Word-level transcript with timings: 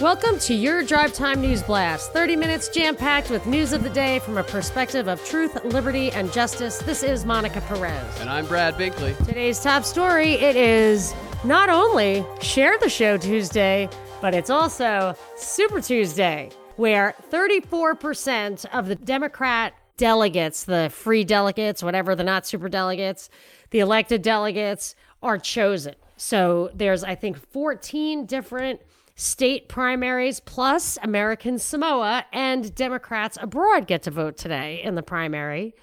Welcome 0.00 0.38
to 0.38 0.54
your 0.54 0.82
Drive 0.82 1.12
Time 1.12 1.42
News 1.42 1.62
Blast. 1.62 2.14
30 2.14 2.34
minutes 2.34 2.68
jam 2.68 2.96
packed 2.96 3.28
with 3.28 3.44
news 3.44 3.74
of 3.74 3.82
the 3.82 3.90
day 3.90 4.18
from 4.20 4.38
a 4.38 4.42
perspective 4.42 5.08
of 5.08 5.22
truth, 5.26 5.62
liberty, 5.62 6.10
and 6.12 6.32
justice. 6.32 6.78
This 6.78 7.02
is 7.02 7.26
Monica 7.26 7.60
Perez. 7.60 8.18
And 8.18 8.30
I'm 8.30 8.46
Brad 8.46 8.76
Binkley. 8.76 9.14
Today's 9.26 9.62
top 9.62 9.84
story 9.84 10.32
it 10.32 10.56
is 10.56 11.14
not 11.44 11.68
only 11.68 12.24
Share 12.40 12.78
the 12.78 12.88
Show 12.88 13.18
Tuesday, 13.18 13.90
but 14.22 14.34
it's 14.34 14.48
also 14.48 15.14
Super 15.36 15.82
Tuesday, 15.82 16.48
where 16.76 17.14
34% 17.30 18.64
of 18.72 18.86
the 18.88 18.94
Democrat 18.94 19.74
delegates, 19.98 20.64
the 20.64 20.88
free 20.90 21.24
delegates, 21.24 21.82
whatever, 21.82 22.14
the 22.14 22.24
not 22.24 22.46
super 22.46 22.70
delegates, 22.70 23.28
the 23.68 23.80
elected 23.80 24.22
delegates 24.22 24.94
are 25.22 25.36
chosen. 25.36 25.94
So 26.16 26.70
there's, 26.72 27.04
I 27.04 27.16
think, 27.16 27.36
14 27.36 28.24
different 28.24 28.80
state 29.20 29.68
primaries 29.68 30.40
plus 30.40 30.96
American 31.02 31.58
Samoa 31.58 32.24
and 32.32 32.74
Democrats 32.74 33.36
abroad 33.38 33.86
get 33.86 34.02
to 34.04 34.10
vote 34.10 34.38
today 34.38 34.80
in 34.82 34.94
the 34.94 35.02
primary. 35.02 35.74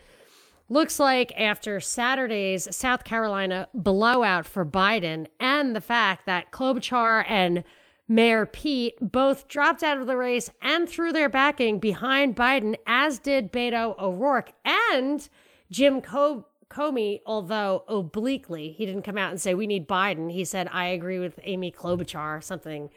Looks 0.69 0.99
like 0.99 1.31
after 1.39 1.79
Saturday's 1.79 2.67
South 2.75 3.03
Carolina 3.03 3.67
blowout 3.75 4.47
for 4.47 4.65
Biden 4.65 5.27
and 5.39 5.75
the 5.75 5.81
fact 5.81 6.25
that 6.25 6.51
Klobuchar 6.51 7.25
and 7.29 7.63
Mayor 8.07 8.47
Pete 8.47 8.95
both 8.99 9.47
dropped 9.47 9.83
out 9.83 9.99
of 9.99 10.07
the 10.07 10.17
race 10.17 10.49
and 10.63 10.89
threw 10.89 11.13
their 11.13 11.29
backing 11.29 11.77
behind 11.77 12.35
Biden, 12.35 12.75
as 12.87 13.19
did 13.19 13.53
Beto 13.53 13.99
O'Rourke 13.99 14.53
and 14.65 15.29
Jim 15.69 16.01
Co- 16.01 16.47
Comey, 16.71 17.21
although 17.27 17.83
obliquely, 17.87 18.71
he 18.71 18.87
didn't 18.87 19.03
come 19.03 19.17
out 19.17 19.29
and 19.29 19.39
say, 19.39 19.53
We 19.53 19.67
need 19.67 19.87
Biden. 19.87 20.31
He 20.31 20.43
said, 20.43 20.67
I 20.71 20.85
agree 20.87 21.19
with 21.19 21.39
Amy 21.43 21.71
Klobuchar, 21.71 22.43
something. 22.43 22.89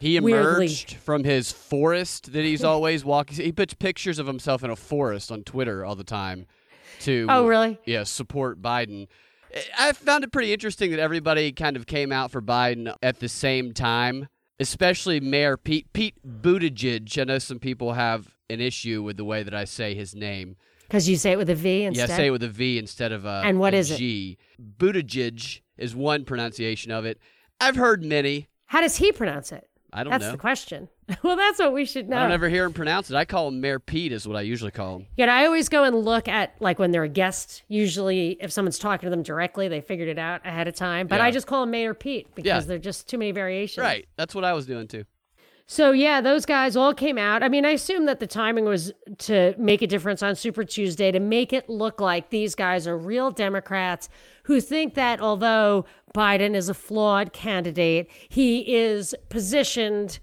He 0.00 0.18
Weirdly. 0.20 0.66
emerged 0.66 0.94
from 0.94 1.24
his 1.24 1.52
forest 1.52 2.32
that 2.32 2.44
he's 2.44 2.64
always 2.64 3.04
walking. 3.04 3.36
He 3.36 3.52
puts 3.52 3.74
pictures 3.74 4.18
of 4.18 4.26
himself 4.26 4.62
in 4.64 4.70
a 4.70 4.76
forest 4.76 5.30
on 5.32 5.44
Twitter 5.44 5.84
all 5.84 5.94
the 5.96 6.04
time 6.04 6.46
to 7.00 7.26
Oh, 7.28 7.46
really? 7.46 7.78
yeah 7.86 8.02
support 8.02 8.60
Biden. 8.60 9.06
I 9.78 9.92
found 9.92 10.24
it 10.24 10.32
pretty 10.32 10.52
interesting 10.52 10.90
that 10.90 10.98
everybody 11.00 11.52
kind 11.52 11.76
of 11.76 11.86
came 11.86 12.10
out 12.10 12.30
for 12.32 12.42
Biden 12.42 12.92
at 13.02 13.20
the 13.20 13.28
same 13.28 13.72
time, 13.72 14.28
especially 14.58 15.20
Mayor 15.20 15.56
Pete 15.56 15.92
Pete 15.92 16.16
Buttigieg. 16.26 17.16
I 17.18 17.24
know 17.24 17.38
some 17.38 17.60
people 17.60 17.92
have 17.92 18.34
an 18.50 18.60
issue 18.60 19.02
with 19.02 19.16
the 19.16 19.24
way 19.24 19.42
that 19.44 19.54
I 19.54 19.64
say 19.64 19.94
his 19.94 20.14
name. 20.14 20.56
Because 20.82 21.08
you 21.08 21.16
say 21.16 21.32
it 21.32 21.38
with 21.38 21.48
a 21.50 21.54
V 21.54 21.84
instead. 21.84 22.08
Yeah, 22.08 22.16
say 22.16 22.26
it 22.26 22.30
with 22.30 22.42
a 22.42 22.48
V 22.48 22.78
instead 22.78 23.12
of 23.12 23.24
a 23.24 23.42
And 23.44 23.58
what 23.60 23.74
a 23.74 23.78
is 23.78 23.90
it? 23.92 23.96
G. 23.96 24.38
Buttigieg 24.78 25.60
is 25.78 25.94
one 25.96 26.24
pronunciation 26.24 26.90
of 26.92 27.04
it. 27.04 27.18
I've 27.60 27.76
heard 27.76 28.04
many. 28.04 28.48
How 28.66 28.80
does 28.80 28.96
he 28.96 29.12
pronounce 29.12 29.50
it? 29.52 29.68
I 29.96 30.02
don't 30.02 30.10
That's 30.10 30.24
know. 30.24 30.32
the 30.32 30.38
question. 30.38 30.88
well, 31.22 31.36
that's 31.36 31.58
what 31.60 31.72
we 31.72 31.84
should 31.84 32.08
know. 32.08 32.16
I 32.16 32.22
don't 32.22 32.32
ever 32.32 32.48
hear 32.48 32.64
him 32.64 32.72
pronounce 32.72 33.10
it. 33.10 33.14
I 33.16 33.24
call 33.24 33.48
him 33.48 33.60
Mayor 33.60 33.78
Pete, 33.78 34.10
is 34.10 34.26
what 34.26 34.36
I 34.36 34.40
usually 34.40 34.72
call 34.72 34.96
him. 34.96 35.06
Yet 35.16 35.28
I 35.28 35.46
always 35.46 35.68
go 35.68 35.84
and 35.84 35.96
look 35.96 36.26
at 36.26 36.54
like 36.60 36.78
when 36.80 36.90
they're 36.90 37.04
a 37.04 37.08
guest. 37.08 37.62
Usually, 37.68 38.36
if 38.40 38.50
someone's 38.50 38.78
talking 38.78 39.06
to 39.06 39.10
them 39.10 39.22
directly, 39.22 39.68
they 39.68 39.80
figured 39.80 40.08
it 40.08 40.18
out 40.18 40.44
ahead 40.44 40.66
of 40.66 40.74
time. 40.74 41.06
But 41.06 41.16
Yeah. 41.20 41.24
I 41.26 41.30
just 41.30 41.46
call 41.46 41.60
them 41.60 41.70
Mayor 41.70 41.94
Pete 41.94 42.34
because 42.34 42.64
Yeah. 42.64 42.68
they're 42.68 42.78
just 42.78 43.08
too 43.08 43.18
many 43.18 43.30
variations. 43.30 43.82
Right. 43.84 44.08
That's 44.16 44.34
what 44.34 44.44
I 44.44 44.52
was 44.52 44.66
doing 44.66 44.88
too. 44.88 45.04
So 45.66 45.92
yeah, 45.92 46.20
those 46.20 46.44
guys 46.44 46.76
all 46.76 46.92
came 46.92 47.16
out. 47.16 47.42
I 47.42 47.48
mean, 47.48 47.64
I 47.64 47.70
assume 47.70 48.04
that 48.04 48.20
the 48.20 48.26
timing 48.26 48.66
was 48.66 48.92
to 49.18 49.54
make 49.58 49.80
a 49.80 49.86
difference 49.86 50.22
on 50.22 50.36
Super 50.36 50.62
Tuesday 50.62 51.10
to 51.10 51.20
make 51.20 51.54
it 51.54 51.70
look 51.70 52.00
like 52.00 52.28
these 52.28 52.54
guys 52.54 52.86
are 52.86 52.98
real 52.98 53.30
Democrats 53.30 54.10
who 54.42 54.60
think 54.60 54.94
that 54.94 55.20
although 55.20 55.86
Biden 56.14 56.54
is 56.54 56.68
a 56.68 56.74
flawed 56.74 57.32
candidate, 57.32 58.10
he 58.28 58.74
is 58.74 59.14
positioned 59.30 60.18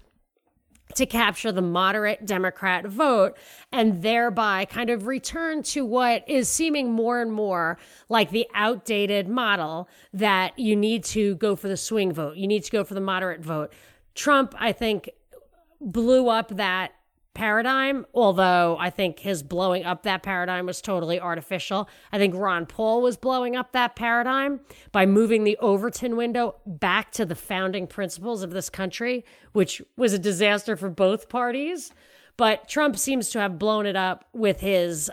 to 0.94 1.06
capture 1.06 1.50
the 1.50 1.62
moderate 1.62 2.24
Democrat 2.26 2.86
vote 2.86 3.36
and 3.72 4.02
thereby 4.02 4.64
kind 4.66 4.90
of 4.90 5.06
return 5.06 5.62
to 5.62 5.84
what 5.84 6.22
is 6.28 6.48
seeming 6.48 6.92
more 6.92 7.20
and 7.20 7.32
more 7.32 7.78
like 8.08 8.30
the 8.30 8.46
outdated 8.54 9.26
model 9.26 9.88
that 10.12 10.56
you 10.58 10.76
need 10.76 11.02
to 11.02 11.34
go 11.36 11.56
for 11.56 11.68
the 11.68 11.76
swing 11.76 12.12
vote. 12.12 12.36
You 12.36 12.46
need 12.46 12.62
to 12.64 12.70
go 12.70 12.84
for 12.84 12.94
the 12.94 13.00
moderate 13.00 13.40
vote. 13.40 13.72
Trump, 14.14 14.54
I 14.58 14.72
think, 14.72 15.08
blew 15.82 16.28
up 16.28 16.56
that 16.56 16.92
paradigm, 17.34 18.04
although 18.12 18.76
I 18.78 18.90
think 18.90 19.20
his 19.20 19.42
blowing 19.42 19.84
up 19.84 20.02
that 20.02 20.22
paradigm 20.22 20.66
was 20.66 20.82
totally 20.82 21.18
artificial. 21.18 21.88
I 22.12 22.18
think 22.18 22.34
Ron 22.34 22.66
Paul 22.66 23.00
was 23.02 23.16
blowing 23.16 23.56
up 23.56 23.72
that 23.72 23.96
paradigm 23.96 24.60
by 24.92 25.06
moving 25.06 25.44
the 25.44 25.56
Overton 25.58 26.16
window 26.16 26.56
back 26.66 27.10
to 27.12 27.24
the 27.24 27.34
founding 27.34 27.86
principles 27.86 28.42
of 28.42 28.50
this 28.50 28.68
country, 28.68 29.24
which 29.52 29.80
was 29.96 30.12
a 30.12 30.18
disaster 30.18 30.76
for 30.76 30.90
both 30.90 31.28
parties. 31.28 31.92
But 32.36 32.68
Trump 32.68 32.98
seems 32.98 33.30
to 33.30 33.40
have 33.40 33.58
blown 33.58 33.86
it 33.86 33.96
up 33.96 34.26
with 34.32 34.60
his 34.60 35.10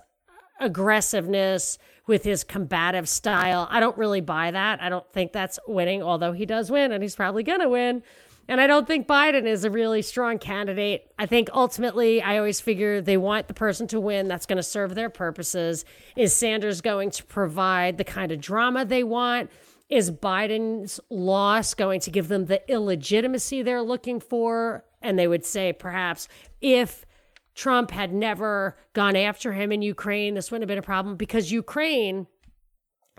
aggressiveness, 0.59 1.77
with 2.05 2.23
his 2.23 2.43
combative 2.43 3.07
style. 3.07 3.67
I 3.69 3.79
don't 3.79 3.97
really 3.97 4.21
buy 4.21 4.51
that. 4.51 4.81
I 4.81 4.89
don't 4.89 5.09
think 5.13 5.31
that's 5.31 5.59
winning, 5.67 6.01
although 6.01 6.33
he 6.33 6.45
does 6.45 6.71
win 6.71 6.91
and 6.91 7.03
he's 7.03 7.15
probably 7.15 7.43
going 7.43 7.61
to 7.61 7.69
win. 7.69 8.03
And 8.49 8.59
I 8.59 8.65
don't 8.65 8.87
think 8.87 9.05
Biden 9.05 9.45
is 9.45 9.63
a 9.63 9.69
really 9.69 10.01
strong 10.01 10.39
candidate. 10.39 11.13
I 11.19 11.27
think 11.27 11.49
ultimately, 11.53 12.19
I 12.19 12.39
always 12.39 12.59
figure 12.59 12.99
they 12.99 13.15
want 13.15 13.47
the 13.47 13.53
person 13.53 13.85
to 13.89 13.99
win 13.99 14.27
that's 14.27 14.47
going 14.47 14.57
to 14.57 14.63
serve 14.63 14.95
their 14.95 15.11
purposes. 15.11 15.85
Is 16.17 16.33
Sanders 16.33 16.81
going 16.81 17.11
to 17.11 17.23
provide 17.25 17.99
the 17.99 18.03
kind 18.03 18.31
of 18.31 18.41
drama 18.41 18.85
they 18.85 19.03
want? 19.03 19.51
Is 19.87 20.09
Biden's 20.09 20.99
loss 21.11 21.75
going 21.75 21.99
to 22.01 22.09
give 22.09 22.27
them 22.27 22.47
the 22.47 22.67
illegitimacy 22.67 23.61
they're 23.61 23.83
looking 23.83 24.19
for? 24.19 24.83
And 24.99 25.19
they 25.19 25.27
would 25.27 25.45
say, 25.45 25.71
perhaps, 25.71 26.27
if 26.59 27.05
Trump 27.53 27.91
had 27.91 28.11
never 28.11 28.77
gone 28.93 29.15
after 29.15 29.53
him 29.53 29.71
in 29.71 29.83
Ukraine, 29.83 30.33
this 30.33 30.49
wouldn't 30.49 30.63
have 30.63 30.73
been 30.73 30.79
a 30.79 30.81
problem 30.81 31.17
because 31.17 31.51
Ukraine 31.51 32.25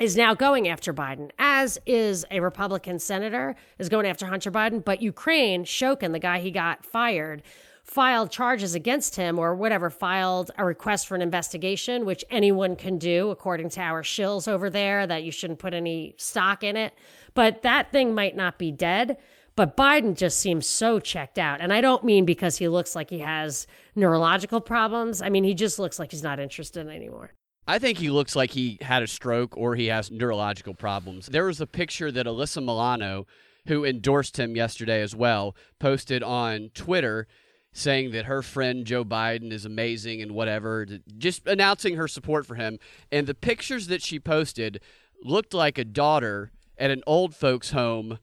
is 0.00 0.16
now 0.16 0.34
going 0.34 0.66
after 0.66 0.94
Biden, 0.94 1.30
as 1.38 1.78
is 1.84 2.24
a 2.30 2.40
Republican 2.40 2.98
senator 2.98 3.54
is 3.78 3.90
going 3.90 4.06
after 4.06 4.26
Hunter 4.26 4.50
Biden. 4.50 4.82
But 4.82 5.02
Ukraine, 5.02 5.64
Shokin, 5.64 6.12
the 6.12 6.18
guy 6.18 6.40
he 6.40 6.50
got 6.50 6.86
fired, 6.86 7.42
filed 7.84 8.30
charges 8.30 8.74
against 8.74 9.16
him 9.16 9.38
or 9.38 9.54
whatever, 9.54 9.90
filed 9.90 10.50
a 10.56 10.64
request 10.64 11.06
for 11.06 11.16
an 11.16 11.22
investigation, 11.22 12.06
which 12.06 12.24
anyone 12.30 12.76
can 12.76 12.96
do 12.96 13.30
according 13.30 13.68
to 13.70 13.80
our 13.80 14.02
shills 14.02 14.48
over 14.48 14.70
there, 14.70 15.06
that 15.06 15.22
you 15.22 15.30
shouldn't 15.30 15.58
put 15.58 15.74
any 15.74 16.14
stock 16.16 16.64
in 16.64 16.76
it. 16.76 16.94
But 17.34 17.60
that 17.62 17.92
thing 17.92 18.14
might 18.14 18.34
not 18.34 18.58
be 18.58 18.72
dead. 18.72 19.18
But 19.54 19.76
Biden 19.76 20.16
just 20.16 20.38
seems 20.38 20.66
so 20.66 21.00
checked 21.00 21.38
out. 21.38 21.60
And 21.60 21.72
I 21.72 21.82
don't 21.82 22.04
mean 22.04 22.24
because 22.24 22.56
he 22.56 22.68
looks 22.68 22.96
like 22.96 23.10
he 23.10 23.18
has 23.18 23.66
neurological 23.94 24.62
problems. 24.62 25.20
I 25.20 25.28
mean, 25.28 25.44
he 25.44 25.52
just 25.52 25.78
looks 25.78 25.98
like 25.98 26.12
he's 26.12 26.22
not 26.22 26.40
interested 26.40 26.88
anymore. 26.88 27.34
I 27.70 27.78
think 27.78 27.98
he 27.98 28.10
looks 28.10 28.34
like 28.34 28.50
he 28.50 28.78
had 28.80 29.04
a 29.04 29.06
stroke 29.06 29.56
or 29.56 29.76
he 29.76 29.86
has 29.86 30.10
neurological 30.10 30.74
problems. 30.74 31.26
There 31.26 31.44
was 31.44 31.60
a 31.60 31.68
picture 31.68 32.10
that 32.10 32.26
Alyssa 32.26 32.60
Milano, 32.60 33.28
who 33.68 33.84
endorsed 33.84 34.40
him 34.40 34.56
yesterday 34.56 35.00
as 35.00 35.14
well, 35.14 35.54
posted 35.78 36.20
on 36.24 36.70
Twitter 36.74 37.28
saying 37.72 38.10
that 38.10 38.24
her 38.24 38.42
friend 38.42 38.84
Joe 38.84 39.04
Biden 39.04 39.52
is 39.52 39.64
amazing 39.64 40.20
and 40.20 40.32
whatever, 40.32 40.84
just 41.16 41.46
announcing 41.46 41.94
her 41.94 42.08
support 42.08 42.44
for 42.44 42.56
him. 42.56 42.80
And 43.12 43.28
the 43.28 43.34
pictures 43.34 43.86
that 43.86 44.02
she 44.02 44.18
posted 44.18 44.80
looked 45.22 45.54
like 45.54 45.78
a 45.78 45.84
daughter 45.84 46.50
at 46.76 46.90
an 46.90 47.04
old 47.06 47.36
folks' 47.36 47.70
home 47.70 48.18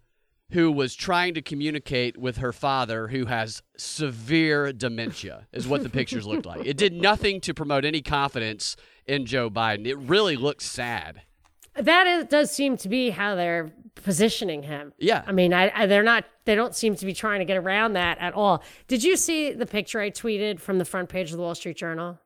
who 0.52 0.70
was 0.70 0.94
trying 0.94 1.34
to 1.34 1.42
communicate 1.42 2.18
with 2.18 2.38
her 2.38 2.52
father 2.52 3.08
who 3.08 3.26
has 3.26 3.62
severe 3.78 4.74
dementia 4.74 5.48
is 5.54 5.70
what 5.70 5.84
the 5.84 5.90
pictures 5.90 6.28
looked 6.28 6.46
like. 6.46 6.66
It 6.66 6.76
did 6.76 6.92
nothing 6.92 7.40
to 7.42 7.54
promote 7.54 7.86
any 7.86 8.02
confidence 8.02 8.76
in 9.08 9.26
Joe 9.26 9.50
Biden. 9.50 9.86
It 9.86 9.98
really 9.98 10.36
looks 10.36 10.66
sad. 10.66 11.22
That 11.76 12.08
is, 12.08 12.26
does 12.26 12.52
seem 12.52 12.78
to 12.78 12.90
be 12.90 13.12
how 13.12 13.36
they're 13.36 13.72
positioning 13.96 14.64
him. 14.64 14.94
Yeah. 14.98 15.24
I 15.26 15.32
mean, 15.32 15.54
I, 15.54 15.72
I, 15.74 15.86
they're 15.86 16.04
not. 16.04 16.26
They 16.46 16.56
don't 16.56 16.76
seem 16.76 16.96
to 16.96 17.06
be 17.06 17.14
trying 17.14 17.40
to 17.40 17.46
get 17.46 17.58
around 17.58 17.94
that 17.94 18.18
at 18.20 18.34
all. 18.34 18.64
Did 18.88 19.04
you 19.04 19.16
see 19.16 19.54
the 19.54 19.66
picture 19.66 20.00
I 20.00 20.10
tweeted 20.10 20.60
from 20.60 20.78
the 20.78 20.86
front 20.86 21.10
page 21.10 21.32
of 21.32 21.38
the 21.38 21.44
Wall 21.44 21.56
Street 21.56 21.78
Journal? 21.78 22.20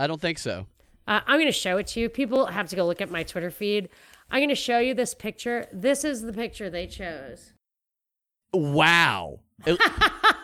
I 0.00 0.06
don't 0.06 0.20
think 0.20 0.38
so. 0.38 0.66
Uh, 1.06 1.20
I'm 1.26 1.36
going 1.36 1.46
to 1.46 1.52
show 1.52 1.76
it 1.78 1.86
to 1.88 2.00
you. 2.00 2.08
People 2.08 2.46
have 2.46 2.68
to 2.68 2.76
go 2.76 2.86
look 2.86 3.00
at 3.00 3.10
my 3.10 3.22
Twitter 3.22 3.50
feed. 3.50 3.88
I'm 4.30 4.38
going 4.38 4.48
to 4.48 4.54
show 4.54 4.78
you 4.78 4.94
this 4.94 5.14
picture. 5.14 5.66
This 5.72 6.04
is 6.04 6.22
the 6.22 6.32
picture 6.32 6.70
they 6.70 6.86
chose. 6.86 7.52
Wow. 8.54 9.40
It, 9.66 9.78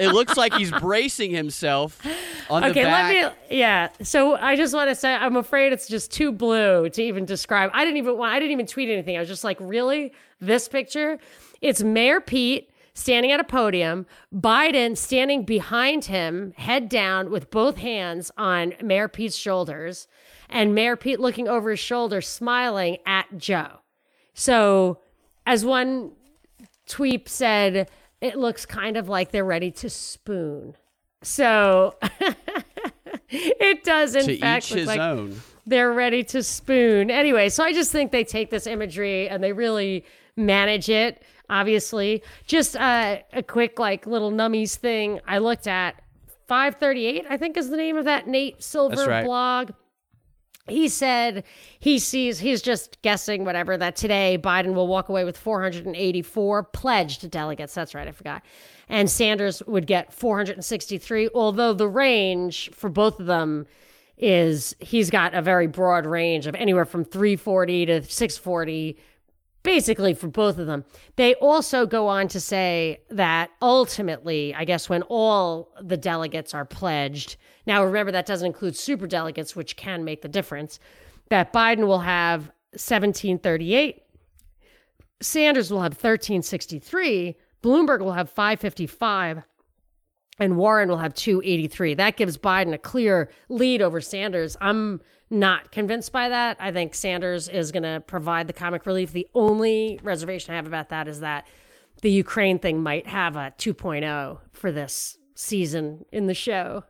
it 0.00 0.12
looks 0.12 0.36
like 0.36 0.54
he's 0.54 0.70
bracing 0.70 1.30
himself 1.30 2.00
on 2.48 2.62
the 2.62 2.68
Okay, 2.70 2.84
back. 2.84 3.14
let 3.14 3.32
me. 3.50 3.58
Yeah. 3.58 3.88
So 4.02 4.36
I 4.36 4.56
just 4.56 4.74
want 4.74 4.88
to 4.90 4.94
say, 4.94 5.14
I'm 5.14 5.36
afraid 5.36 5.72
it's 5.72 5.86
just 5.88 6.10
too 6.12 6.32
blue 6.32 6.88
to 6.88 7.02
even 7.02 7.24
describe. 7.24 7.70
I 7.74 7.84
didn't 7.84 7.98
even 7.98 8.16
want. 8.16 8.32
I 8.34 8.38
didn't 8.38 8.52
even 8.52 8.66
tweet 8.66 8.88
anything. 8.88 9.16
I 9.16 9.20
was 9.20 9.28
just 9.28 9.44
like, 9.44 9.58
really, 9.60 10.12
this 10.40 10.68
picture? 10.68 11.18
It's 11.60 11.82
Mayor 11.82 12.20
Pete 12.20 12.70
standing 12.94 13.30
at 13.32 13.40
a 13.40 13.44
podium, 13.44 14.04
Biden 14.34 14.96
standing 14.96 15.44
behind 15.44 16.06
him, 16.06 16.52
head 16.56 16.88
down, 16.88 17.30
with 17.30 17.50
both 17.50 17.76
hands 17.78 18.30
on 18.36 18.74
Mayor 18.82 19.08
Pete's 19.08 19.36
shoulders, 19.36 20.08
and 20.48 20.74
Mayor 20.74 20.96
Pete 20.96 21.20
looking 21.20 21.48
over 21.48 21.70
his 21.70 21.78
shoulder, 21.80 22.20
smiling 22.20 22.98
at 23.06 23.38
Joe. 23.38 23.78
So, 24.34 24.98
as 25.46 25.64
one 25.64 26.12
tweet 26.88 27.28
said, 27.28 27.88
it 28.20 28.36
looks 28.36 28.66
kind 28.66 28.96
of 28.96 29.08
like 29.08 29.30
they're 29.30 29.44
ready 29.44 29.70
to 29.70 29.90
spoon. 29.90 30.76
So 31.22 31.96
it 33.28 33.84
does, 33.84 34.14
in 34.14 34.26
to 34.26 34.38
fact, 34.38 34.66
each 34.66 34.70
look 34.70 34.78
his 34.78 34.86
like 34.88 35.00
own. 35.00 35.40
they're 35.66 35.92
ready 35.92 36.24
to 36.24 36.42
spoon. 36.42 37.10
Anyway, 37.10 37.48
so 37.48 37.64
I 37.64 37.72
just 37.72 37.92
think 37.92 38.12
they 38.12 38.24
take 38.24 38.50
this 38.50 38.66
imagery 38.66 39.28
and 39.28 39.42
they 39.42 39.52
really 39.52 40.04
manage 40.36 40.88
it. 40.88 41.22
Obviously, 41.48 42.22
just 42.46 42.76
uh, 42.76 43.18
a 43.32 43.42
quick 43.42 43.78
like 43.78 44.06
little 44.06 44.30
nummies 44.30 44.76
thing. 44.76 45.20
I 45.26 45.38
looked 45.38 45.66
at 45.66 46.00
538. 46.46 47.26
I 47.28 47.36
think 47.36 47.56
is 47.56 47.70
the 47.70 47.76
name 47.76 47.96
of 47.96 48.04
that 48.04 48.28
Nate 48.28 48.62
Silver 48.62 49.06
right. 49.06 49.24
blog. 49.24 49.72
He 50.68 50.88
said 50.88 51.44
he 51.78 51.98
sees 51.98 52.38
he's 52.38 52.62
just 52.62 53.00
guessing 53.02 53.44
whatever 53.44 53.76
that 53.76 53.96
today 53.96 54.38
Biden 54.40 54.74
will 54.74 54.86
walk 54.86 55.08
away 55.08 55.24
with 55.24 55.36
484 55.36 56.64
pledged 56.64 57.30
delegates. 57.30 57.74
That's 57.74 57.94
right, 57.94 58.06
I 58.06 58.12
forgot. 58.12 58.42
And 58.88 59.10
Sanders 59.10 59.62
would 59.66 59.86
get 59.86 60.12
463, 60.12 61.30
although 61.34 61.72
the 61.72 61.88
range 61.88 62.70
for 62.72 62.90
both 62.90 63.18
of 63.20 63.26
them 63.26 63.66
is 64.18 64.76
he's 64.80 65.08
got 65.08 65.34
a 65.34 65.40
very 65.40 65.66
broad 65.66 66.04
range 66.04 66.46
of 66.46 66.54
anywhere 66.54 66.84
from 66.84 67.04
340 67.04 67.86
to 67.86 68.02
640 68.02 68.96
basically 69.62 70.14
for 70.14 70.28
both 70.28 70.58
of 70.58 70.66
them. 70.66 70.84
They 71.16 71.34
also 71.34 71.86
go 71.86 72.06
on 72.08 72.28
to 72.28 72.40
say 72.40 73.02
that 73.10 73.50
ultimately, 73.60 74.54
I 74.54 74.64
guess 74.64 74.88
when 74.88 75.02
all 75.02 75.72
the 75.80 75.96
delegates 75.96 76.54
are 76.54 76.64
pledged, 76.64 77.36
now 77.66 77.84
remember 77.84 78.12
that 78.12 78.26
doesn't 78.26 78.46
include 78.46 78.76
super 78.76 79.06
delegates, 79.06 79.54
which 79.54 79.76
can 79.76 80.04
make 80.04 80.22
the 80.22 80.28
difference, 80.28 80.80
that 81.28 81.52
Biden 81.52 81.86
will 81.86 82.00
have 82.00 82.50
1738, 82.72 84.02
Sanders 85.22 85.70
will 85.70 85.82
have 85.82 85.92
1363, 85.92 87.36
Bloomberg 87.62 88.00
will 88.00 88.12
have 88.12 88.30
555 88.30 89.42
and 90.40 90.56
Warren 90.56 90.88
will 90.88 90.96
have 90.96 91.14
283. 91.14 91.94
That 91.94 92.16
gives 92.16 92.38
Biden 92.38 92.72
a 92.72 92.78
clear 92.78 93.30
lead 93.48 93.82
over 93.82 94.00
Sanders. 94.00 94.56
I'm 94.60 95.02
not 95.28 95.70
convinced 95.70 96.10
by 96.10 96.30
that. 96.30 96.56
I 96.58 96.72
think 96.72 96.94
Sanders 96.94 97.48
is 97.48 97.70
going 97.70 97.84
to 97.84 98.02
provide 98.06 98.46
the 98.48 98.52
comic 98.52 98.86
relief. 98.86 99.12
The 99.12 99.28
only 99.34 100.00
reservation 100.02 100.52
I 100.52 100.56
have 100.56 100.66
about 100.66 100.88
that 100.88 101.06
is 101.06 101.20
that 101.20 101.46
the 102.02 102.10
Ukraine 102.10 102.58
thing 102.58 102.82
might 102.82 103.06
have 103.06 103.36
a 103.36 103.52
2.0 103.58 104.38
for 104.52 104.72
this 104.72 105.18
season 105.34 106.06
in 106.10 106.26
the 106.26 106.34
show. 106.34 106.84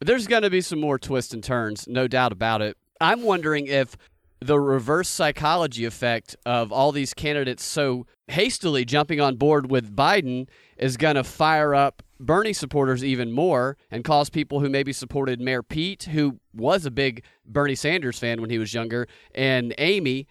There's 0.00 0.26
going 0.26 0.42
to 0.42 0.50
be 0.50 0.60
some 0.60 0.80
more 0.80 0.98
twists 0.98 1.32
and 1.32 1.42
turns, 1.42 1.86
no 1.86 2.08
doubt 2.08 2.32
about 2.32 2.60
it. 2.60 2.76
I'm 3.00 3.22
wondering 3.22 3.66
if 3.66 3.96
the 4.40 4.58
reverse 4.60 5.08
psychology 5.08 5.84
effect 5.84 6.36
of 6.44 6.72
all 6.72 6.92
these 6.92 7.14
candidates 7.14 7.64
so 7.64 8.06
hastily 8.28 8.84
jumping 8.84 9.20
on 9.20 9.36
board 9.36 9.70
with 9.70 9.94
Biden 9.94 10.48
is 10.76 10.96
going 10.96 11.14
to 11.14 11.24
fire 11.24 11.74
up 11.74 12.02
Bernie 12.18 12.52
supporters 12.52 13.04
even 13.04 13.32
more 13.32 13.76
and 13.90 14.04
cause 14.04 14.30
people 14.30 14.60
who 14.60 14.68
maybe 14.68 14.92
supported 14.92 15.40
Mayor 15.40 15.62
Pete, 15.62 16.04
who 16.04 16.38
was 16.54 16.86
a 16.86 16.90
big 16.90 17.24
Bernie 17.44 17.74
Sanders 17.74 18.18
fan 18.18 18.40
when 18.40 18.50
he 18.50 18.58
was 18.58 18.72
younger, 18.72 19.06
and 19.34 19.74
Amy, 19.78 20.26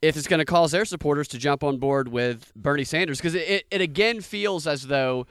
if 0.00 0.16
it's 0.16 0.28
going 0.28 0.38
to 0.38 0.44
cause 0.44 0.72
their 0.72 0.84
supporters 0.84 1.28
to 1.28 1.38
jump 1.38 1.64
on 1.64 1.78
board 1.78 2.08
with 2.08 2.52
Bernie 2.54 2.84
Sanders. 2.84 3.18
Because 3.18 3.34
it, 3.34 3.48
it, 3.48 3.66
it 3.70 3.80
again 3.80 4.20
feels 4.20 4.66
as 4.66 4.86
though 4.86 5.26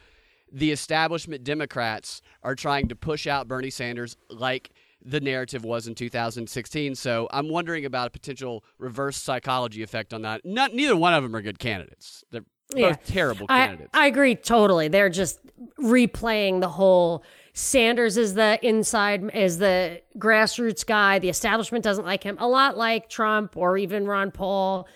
the 0.52 0.72
establishment 0.72 1.44
Democrats 1.44 2.22
are 2.44 2.56
trying 2.56 2.88
to 2.88 2.96
push 2.96 3.28
out 3.28 3.48
Bernie 3.48 3.70
Sanders 3.70 4.18
like 4.30 4.72
the 5.10 5.22
narrative 5.22 5.64
was 5.64 5.88
in 5.88 5.96
2016. 5.96 6.96
So 6.96 7.28
I'm 7.32 7.48
wondering 7.50 7.86
about 7.86 8.08
a 8.08 8.10
potential 8.12 8.64
reverse 8.78 9.18
psychology 9.18 9.82
effect 9.84 10.14
on 10.14 10.22
that. 10.24 10.42
Not 10.46 10.74
neither 10.74 10.96
one 10.98 11.14
of 11.14 11.24
them 11.24 11.36
are 11.36 11.42
good 11.42 11.60
candidates. 11.60 12.24
They're 12.32 12.42
both 12.72 12.80
Yeah. 12.80 12.96
terrible 13.06 13.46
I, 13.48 13.66
candidates. 13.68 13.90
I 13.94 14.08
agree 14.08 14.36
totally. 14.36 14.90
They're 14.90 15.10
just 15.10 15.40
replaying 15.80 16.62
the 16.62 16.70
whole 16.70 17.24
Sanders 17.54 18.18
is 18.18 18.36
the 18.36 18.60
inside 18.62 19.32
is 19.34 19.58
the 19.58 20.02
grassroots 20.20 20.86
guy. 20.86 21.18
The 21.18 21.30
establishment 21.30 21.84
doesn't 21.84 22.06
like 22.06 22.22
him. 22.22 22.38
A 22.40 22.48
lot 22.48 22.78
like 22.78 23.10
Trump 23.10 23.58
or 23.58 23.80
even 23.80 24.06
Ron 24.06 24.30
Paul. 24.30 24.88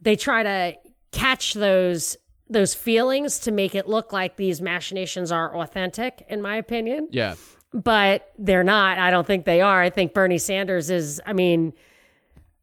They 0.00 0.16
try 0.16 0.42
to 0.42 0.76
catch 1.12 1.54
those 1.54 2.16
those 2.48 2.74
feelings 2.74 3.38
to 3.40 3.52
make 3.52 3.76
it 3.76 3.86
look 3.88 4.12
like 4.12 4.36
these 4.36 4.60
machinations 4.60 5.30
are 5.30 5.56
authentic, 5.56 6.24
in 6.28 6.42
my 6.42 6.56
opinion. 6.56 7.06
yeah. 7.12 7.36
But 7.72 8.32
they're 8.38 8.64
not. 8.64 8.98
I 8.98 9.10
don't 9.10 9.26
think 9.26 9.44
they 9.44 9.60
are. 9.60 9.80
I 9.80 9.90
think 9.90 10.12
Bernie 10.12 10.38
Sanders 10.38 10.90
is. 10.90 11.20
I 11.24 11.32
mean, 11.32 11.72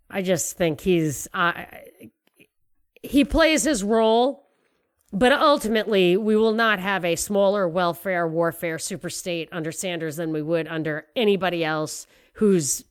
I 0.10 0.22
just 0.22 0.58
think 0.58 0.82
he's. 0.82 1.28
Uh, 1.34 1.64
he 3.04 3.24
plays 3.24 3.64
his 3.64 3.84
role 3.84 4.48
but 5.14 5.32
ultimately, 5.32 6.18
we 6.18 6.36
will 6.36 6.54
not 6.54 6.80
have 6.80 7.06
a 7.06 7.16
smaller 7.16 7.68
welfare 7.68 8.28
warfare 8.28 8.78
super 8.78 9.10
state 9.10 9.48
under 9.52 9.72
Sanders 9.72 10.18
than 10.18 10.34
we 10.34 10.42
would 10.42 10.68
under 10.68 11.06
anybody 11.16 11.64
else 11.64 12.08
who's 12.34 12.84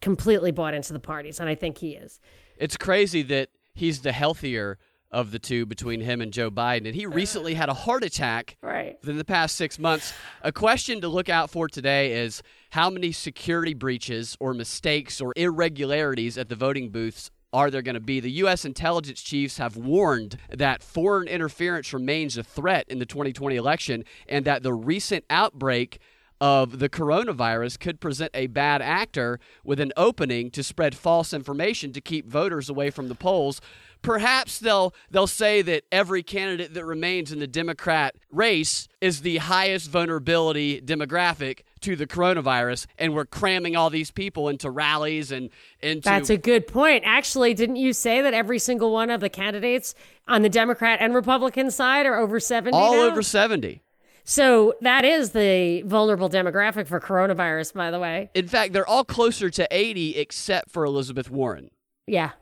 completely 0.00 0.50
bought 0.50 0.74
into 0.74 0.92
the 0.92 1.00
parties. 1.00 1.40
And 1.40 1.48
I 1.48 1.54
think 1.54 1.78
he 1.78 1.92
is. 1.92 2.20
It's 2.58 2.76
crazy 2.76 3.22
that 3.24 3.48
he's 3.74 4.02
the 4.02 4.12
healthier 4.12 4.78
of 5.10 5.30
the 5.30 5.38
two 5.38 5.64
between 5.66 6.00
him 6.00 6.20
and 6.20 6.32
Joe 6.32 6.50
Biden. 6.50 6.86
And 6.86 6.94
he 6.94 7.06
recently 7.06 7.54
had 7.54 7.68
a 7.68 7.74
heart 7.74 8.02
attack 8.04 8.56
Right. 8.62 8.96
within 9.00 9.16
the 9.18 9.24
past 9.24 9.56
six 9.56 9.78
months. 9.78 10.12
A 10.42 10.52
question 10.52 11.00
to 11.00 11.08
look 11.08 11.28
out 11.28 11.50
for 11.50 11.68
today 11.68 12.12
is 12.12 12.42
how 12.70 12.90
many 12.90 13.12
security 13.12 13.74
breaches 13.74 14.36
or 14.40 14.52
mistakes 14.54 15.20
or 15.20 15.32
irregularities 15.36 16.36
at 16.38 16.48
the 16.48 16.56
voting 16.56 16.90
booths 16.90 17.30
are 17.52 17.70
there 17.70 17.82
going 17.82 17.94
to 17.94 18.00
be? 18.00 18.20
The 18.20 18.30
U.S. 18.32 18.64
intelligence 18.64 19.22
chiefs 19.22 19.58
have 19.58 19.76
warned 19.76 20.36
that 20.50 20.82
foreign 20.82 21.28
interference 21.28 21.92
remains 21.92 22.36
a 22.36 22.42
threat 22.42 22.84
in 22.88 22.98
the 22.98 23.06
2020 23.06 23.56
election 23.56 24.04
and 24.28 24.44
that 24.44 24.62
the 24.62 24.74
recent 24.74 25.24
outbreak 25.30 25.98
of 26.40 26.78
the 26.78 26.88
coronavirus 26.88 27.78
could 27.80 28.00
present 28.00 28.30
a 28.34 28.46
bad 28.46 28.82
actor 28.82 29.40
with 29.64 29.80
an 29.80 29.92
opening 29.96 30.50
to 30.50 30.62
spread 30.62 30.94
false 30.94 31.32
information 31.32 31.92
to 31.92 32.00
keep 32.00 32.26
voters 32.26 32.68
away 32.68 32.90
from 32.90 33.08
the 33.08 33.14
polls. 33.14 33.60
Perhaps 34.02 34.58
they'll 34.60 34.94
they'll 35.10 35.26
say 35.26 35.62
that 35.62 35.84
every 35.90 36.22
candidate 36.22 36.74
that 36.74 36.84
remains 36.84 37.32
in 37.32 37.38
the 37.38 37.46
Democrat 37.46 38.14
race 38.30 38.86
is 39.00 39.22
the 39.22 39.38
highest 39.38 39.90
vulnerability 39.90 40.80
demographic 40.80 41.60
to 41.80 41.96
the 41.96 42.06
coronavirus, 42.06 42.86
and 42.98 43.14
we're 43.14 43.24
cramming 43.24 43.74
all 43.74 43.90
these 43.90 44.10
people 44.10 44.48
into 44.48 44.70
rallies 44.70 45.32
and 45.32 45.50
into 45.80 46.08
That's 46.08 46.30
a 46.30 46.36
good 46.36 46.66
point. 46.66 47.04
Actually, 47.06 47.54
didn't 47.54 47.76
you 47.76 47.92
say 47.92 48.20
that 48.20 48.34
every 48.34 48.58
single 48.58 48.92
one 48.92 49.10
of 49.10 49.20
the 49.20 49.30
candidates 49.30 49.94
on 50.28 50.42
the 50.42 50.50
Democrat 50.50 50.98
and 51.00 51.14
Republican 51.14 51.70
side 51.70 52.06
are 52.06 52.18
over 52.18 52.38
70 52.38 52.76
all 52.76 52.92
now? 52.92 53.02
over 53.02 53.22
seventy. 53.22 53.82
So 54.28 54.74
that 54.80 55.04
is 55.04 55.30
the 55.30 55.82
vulnerable 55.82 56.28
demographic 56.28 56.88
for 56.88 56.98
coronavirus, 56.98 57.74
by 57.74 57.92
the 57.92 58.00
way. 58.00 58.28
In 58.34 58.48
fact, 58.48 58.72
they're 58.72 58.86
all 58.86 59.04
closer 59.04 59.50
to 59.50 59.68
eighty, 59.70 60.16
except 60.16 60.70
for 60.72 60.84
Elizabeth 60.84 61.30
Warren. 61.30 61.70
Yeah. 62.08 62.32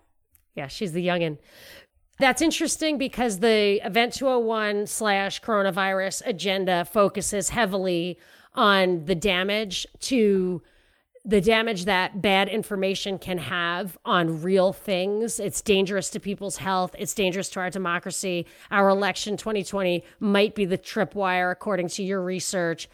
Yeah, 0.54 0.68
she's 0.68 0.92
the 0.92 1.06
youngin. 1.06 1.36
That's 2.18 2.40
interesting 2.40 2.96
because 2.96 3.40
the 3.40 3.84
Event 3.84 4.14
201 4.14 4.86
slash 4.86 5.42
coronavirus 5.42 6.22
agenda 6.24 6.84
focuses 6.86 7.50
heavily 7.50 8.18
on 8.54 9.04
the 9.04 9.16
damage 9.16 9.86
to 10.00 10.62
the 11.26 11.40
damage 11.40 11.86
that 11.86 12.20
bad 12.20 12.50
information 12.50 13.18
can 13.18 13.38
have 13.38 13.96
on 14.04 14.42
real 14.42 14.74
things. 14.74 15.40
It's 15.40 15.62
dangerous 15.62 16.10
to 16.10 16.20
people's 16.20 16.58
health. 16.58 16.94
It's 16.98 17.14
dangerous 17.14 17.48
to 17.50 17.60
our 17.60 17.70
democracy. 17.70 18.46
Our 18.70 18.90
election 18.90 19.38
2020 19.38 20.04
might 20.20 20.54
be 20.54 20.66
the 20.66 20.76
tripwire, 20.76 21.50
according 21.50 21.88
to 21.88 22.02
your 22.02 22.22
research. 22.22 22.90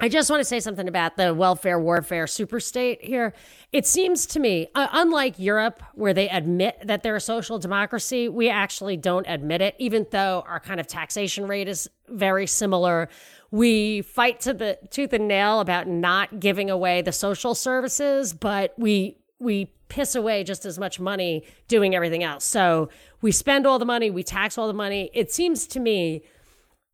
I 0.00 0.08
just 0.08 0.30
want 0.30 0.40
to 0.40 0.44
say 0.44 0.60
something 0.60 0.86
about 0.86 1.16
the 1.16 1.34
welfare 1.34 1.78
warfare 1.78 2.26
superstate 2.26 3.02
here. 3.02 3.34
It 3.72 3.84
seems 3.84 4.26
to 4.26 4.38
me, 4.38 4.68
uh, 4.76 4.86
unlike 4.92 5.40
Europe, 5.40 5.82
where 5.94 6.14
they 6.14 6.28
admit 6.28 6.80
that 6.84 7.02
they're 7.02 7.16
a 7.16 7.20
social 7.20 7.58
democracy, 7.58 8.28
we 8.28 8.48
actually 8.48 8.96
don't 8.96 9.26
admit 9.28 9.60
it, 9.60 9.74
even 9.78 10.06
though 10.12 10.44
our 10.46 10.60
kind 10.60 10.78
of 10.78 10.86
taxation 10.86 11.48
rate 11.48 11.66
is 11.66 11.90
very 12.08 12.46
similar. 12.46 13.08
We 13.50 14.02
fight 14.02 14.38
to 14.42 14.54
the 14.54 14.78
tooth 14.90 15.12
and 15.12 15.26
nail 15.26 15.58
about 15.58 15.88
not 15.88 16.38
giving 16.38 16.70
away 16.70 17.02
the 17.02 17.12
social 17.12 17.56
services, 17.56 18.32
but 18.32 18.74
we 18.78 19.18
we 19.40 19.72
piss 19.88 20.14
away 20.14 20.44
just 20.44 20.66
as 20.66 20.78
much 20.78 21.00
money 21.00 21.44
doing 21.66 21.94
everything 21.94 22.22
else. 22.22 22.44
So 22.44 22.88
we 23.20 23.32
spend 23.32 23.66
all 23.66 23.78
the 23.78 23.84
money, 23.84 24.10
we 24.10 24.22
tax 24.22 24.58
all 24.58 24.68
the 24.68 24.74
money. 24.74 25.10
It 25.12 25.32
seems 25.32 25.66
to 25.68 25.80
me 25.80 26.22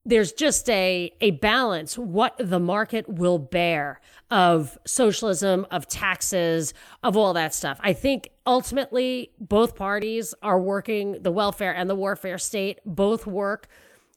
there's 0.07 0.33
just 0.33 0.69
a 0.69 1.13
a 1.21 1.33
balance 1.33 1.97
what 1.97 2.35
the 2.39 2.61
market 2.61 3.09
will 3.09 3.39
bear 3.39 4.01
of 4.31 4.79
socialism 4.87 5.67
of 5.71 5.87
taxes 5.89 6.75
of 7.03 7.17
all 7.17 7.33
that 7.35 7.55
stuff. 7.55 7.79
I 7.83 7.93
think 7.93 8.31
ultimately 8.47 9.31
both 9.41 9.77
parties 9.77 10.35
are 10.43 10.61
working 10.61 11.23
the 11.23 11.31
welfare 11.31 11.75
and 11.75 11.89
the 11.89 11.95
warfare 11.95 12.39
state 12.39 12.81
both 12.85 13.27
work 13.27 13.69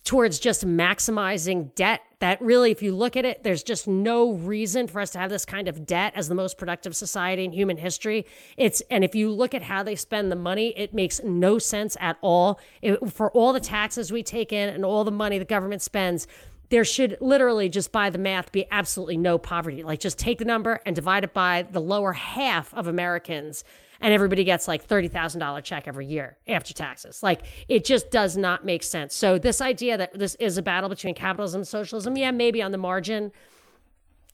towards 0.08 0.40
just 0.40 0.66
maximizing 0.66 1.76
debt 1.76 2.00
that 2.20 2.42
really 2.42 2.72
if 2.72 2.82
you 2.82 2.96
look 2.96 3.18
at 3.18 3.26
it 3.26 3.44
there's 3.44 3.62
just 3.62 3.90
no 3.90 4.32
reason 4.32 4.88
for 4.88 5.02
us 5.02 5.10
to 5.10 5.20
have 5.20 5.30
this 5.30 5.44
kind 5.44 5.68
of 5.68 5.86
debt 5.86 6.14
as 6.16 6.30
the 6.30 6.34
most 6.34 6.58
productive 6.58 6.96
society 6.96 7.44
in 7.44 7.52
human 7.52 7.76
history. 7.76 8.26
It's 8.56 8.82
and 8.90 9.04
if 9.04 9.16
you 9.16 9.30
look 9.30 9.54
at 9.54 9.64
how 9.64 9.84
they 9.84 9.98
spend 9.98 10.32
the 10.32 10.38
money 10.38 10.70
it 10.78 10.94
makes 10.94 11.22
no 11.26 11.60
sense 11.60 11.98
at 12.00 12.18
all. 12.22 12.58
It, 12.82 13.12
for 13.12 13.30
all 13.32 13.52
the 13.52 13.60
taxes 13.60 14.10
we 14.10 14.24
take 14.24 14.54
in 14.54 14.70
and 14.70 14.86
all 14.86 15.04
the 15.04 15.12
money 15.12 15.40
the 15.40 15.46
government 15.46 15.82
spends 15.82 16.26
there 16.70 16.86
should 16.86 17.18
literally 17.20 17.68
just 17.68 17.92
by 17.92 18.10
the 18.10 18.18
math 18.18 18.54
be 18.54 18.66
absolutely 18.72 19.18
no 19.18 19.38
poverty. 19.38 19.84
Like 19.84 20.00
just 20.00 20.18
take 20.18 20.40
the 20.40 20.46
number 20.46 20.80
and 20.86 20.96
divide 20.96 21.26
it 21.26 21.34
by 21.34 21.64
the 21.70 21.82
lower 21.82 22.14
half 22.14 22.74
of 22.74 22.88
americans 22.88 23.66
and 24.02 24.14
everybody 24.14 24.44
gets 24.44 24.68
like 24.68 24.88
$30,000 24.88 25.64
check 25.64 25.88
every 25.88 26.06
year 26.06 26.38
after 26.48 26.74
taxes. 26.74 27.24
Like 27.24 27.42
it 27.68 27.86
just 27.86 28.12
does 28.12 28.38
not 28.38 28.66
make 28.66 28.84
sense. 28.84 29.16
So 29.16 29.38
this 29.38 29.62
idea 29.62 29.98
that 29.98 30.18
this 30.18 30.36
is 30.36 30.58
a 30.58 30.62
battle 30.62 30.90
between 30.90 31.16
capitalism 31.16 31.60
and 31.60 31.68
socialism, 31.68 32.18
yeah, 32.18 32.32
maybe 32.32 32.62
on 32.62 32.72
the 32.72 32.78
margin, 32.78 33.32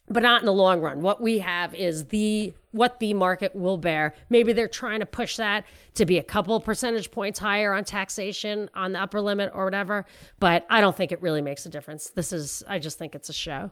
but 0.09 0.23
not 0.23 0.41
in 0.41 0.45
the 0.45 0.53
long 0.53 0.81
run. 0.81 1.01
What 1.01 1.21
we 1.21 1.39
have 1.39 1.73
is 1.73 2.05
the 2.05 2.53
what 2.71 2.99
the 2.99 3.13
market 3.13 3.55
will 3.55 3.77
bear. 3.77 4.15
Maybe 4.29 4.51
they're 4.51 4.67
trying 4.67 4.99
to 4.99 5.05
push 5.05 5.37
that 5.37 5.63
to 5.93 6.05
be 6.05 6.17
a 6.17 6.23
couple 6.23 6.59
percentage 6.59 7.11
points 7.11 7.39
higher 7.39 7.73
on 7.73 7.83
taxation 7.83 8.69
on 8.73 8.93
the 8.93 9.01
upper 9.01 9.21
limit 9.21 9.51
or 9.53 9.63
whatever, 9.63 10.05
but 10.39 10.65
I 10.69 10.81
don't 10.81 10.97
think 10.97 11.11
it 11.11 11.21
really 11.21 11.41
makes 11.41 11.65
a 11.65 11.69
difference. 11.69 12.09
This 12.09 12.33
is 12.33 12.63
I 12.67 12.79
just 12.79 12.97
think 12.97 13.15
it's 13.15 13.29
a 13.29 13.33
show. 13.33 13.71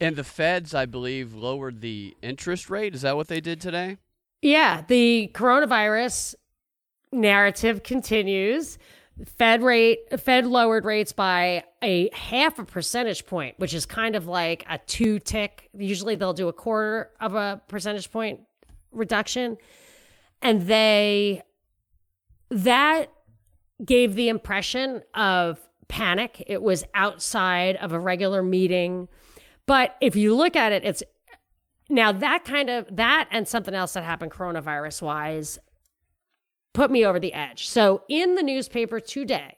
And 0.00 0.16
the 0.16 0.24
feds, 0.24 0.74
I 0.74 0.86
believe, 0.86 1.34
lowered 1.34 1.80
the 1.80 2.16
interest 2.20 2.68
rate. 2.68 2.94
Is 2.94 3.02
that 3.02 3.16
what 3.16 3.28
they 3.28 3.40
did 3.40 3.60
today? 3.60 3.98
Yeah, 4.44 4.82
the 4.88 5.30
coronavirus 5.32 6.34
narrative 7.10 7.82
continues. 7.82 8.76
Fed 9.38 9.62
rate 9.62 10.20
Fed 10.20 10.44
lowered 10.44 10.84
rates 10.84 11.12
by 11.12 11.64
a 11.82 12.10
half 12.12 12.58
a 12.58 12.64
percentage 12.66 13.24
point, 13.24 13.58
which 13.58 13.72
is 13.72 13.86
kind 13.86 14.14
of 14.14 14.26
like 14.26 14.66
a 14.68 14.76
two 14.76 15.18
tick. 15.18 15.70
Usually 15.72 16.14
they'll 16.14 16.34
do 16.34 16.48
a 16.48 16.52
quarter 16.52 17.08
of 17.20 17.34
a 17.34 17.62
percentage 17.68 18.12
point 18.12 18.40
reduction. 18.92 19.56
And 20.42 20.66
they 20.66 21.40
that 22.50 23.10
gave 23.82 24.14
the 24.14 24.28
impression 24.28 25.00
of 25.14 25.58
panic. 25.88 26.44
It 26.46 26.60
was 26.60 26.84
outside 26.92 27.76
of 27.76 27.92
a 27.92 27.98
regular 27.98 28.42
meeting. 28.42 29.08
But 29.64 29.96
if 30.02 30.16
you 30.16 30.36
look 30.36 30.54
at 30.54 30.72
it, 30.72 30.84
it's 30.84 31.02
now 31.88 32.12
that 32.12 32.44
kind 32.44 32.70
of 32.70 32.86
that 32.96 33.28
and 33.30 33.46
something 33.46 33.74
else 33.74 33.92
that 33.92 34.04
happened 34.04 34.30
coronavirus 34.32 35.02
wise 35.02 35.58
put 36.72 36.90
me 36.90 37.04
over 37.04 37.20
the 37.20 37.32
edge. 37.32 37.68
So 37.68 38.02
in 38.08 38.34
the 38.34 38.42
newspaper 38.42 39.00
today, 39.00 39.56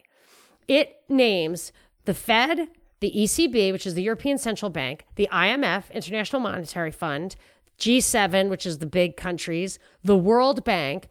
it 0.69 0.97
names 1.09 1.73
the 2.05 2.15
Fed, 2.15 2.69
the 3.01 3.13
ECB, 3.17 3.73
which 3.73 3.87
is 3.87 3.95
the 3.95 4.03
European 4.03 4.39
Central 4.39 4.71
Bank, 4.71 5.05
the 5.17 5.29
IMF, 5.33 5.91
International 5.93 6.41
Monetary 6.41 6.91
Fund, 6.91 7.37
G7, 7.79 8.49
which 8.49 8.67
is 8.67 8.79
the 8.79 8.87
big 8.87 9.17
countries, 9.17 9.79
the 10.03 10.17
World 10.17 10.65
Bank, 10.65 11.09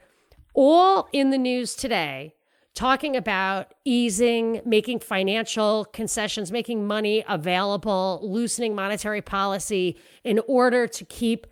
all 0.53 1.07
in 1.11 1.29
the 1.31 1.37
news 1.37 1.75
today 1.75 2.33
talking 2.75 3.15
about 3.15 3.73
easing, 3.85 4.61
making 4.65 4.99
financial 4.99 5.85
concessions, 5.85 6.51
making 6.51 6.85
money 6.85 7.23
available, 7.27 8.19
loosening 8.21 8.75
monetary 8.75 9.21
policy 9.21 9.97
in 10.23 10.39
order 10.47 10.85
to 10.85 11.05
keep 11.05 11.47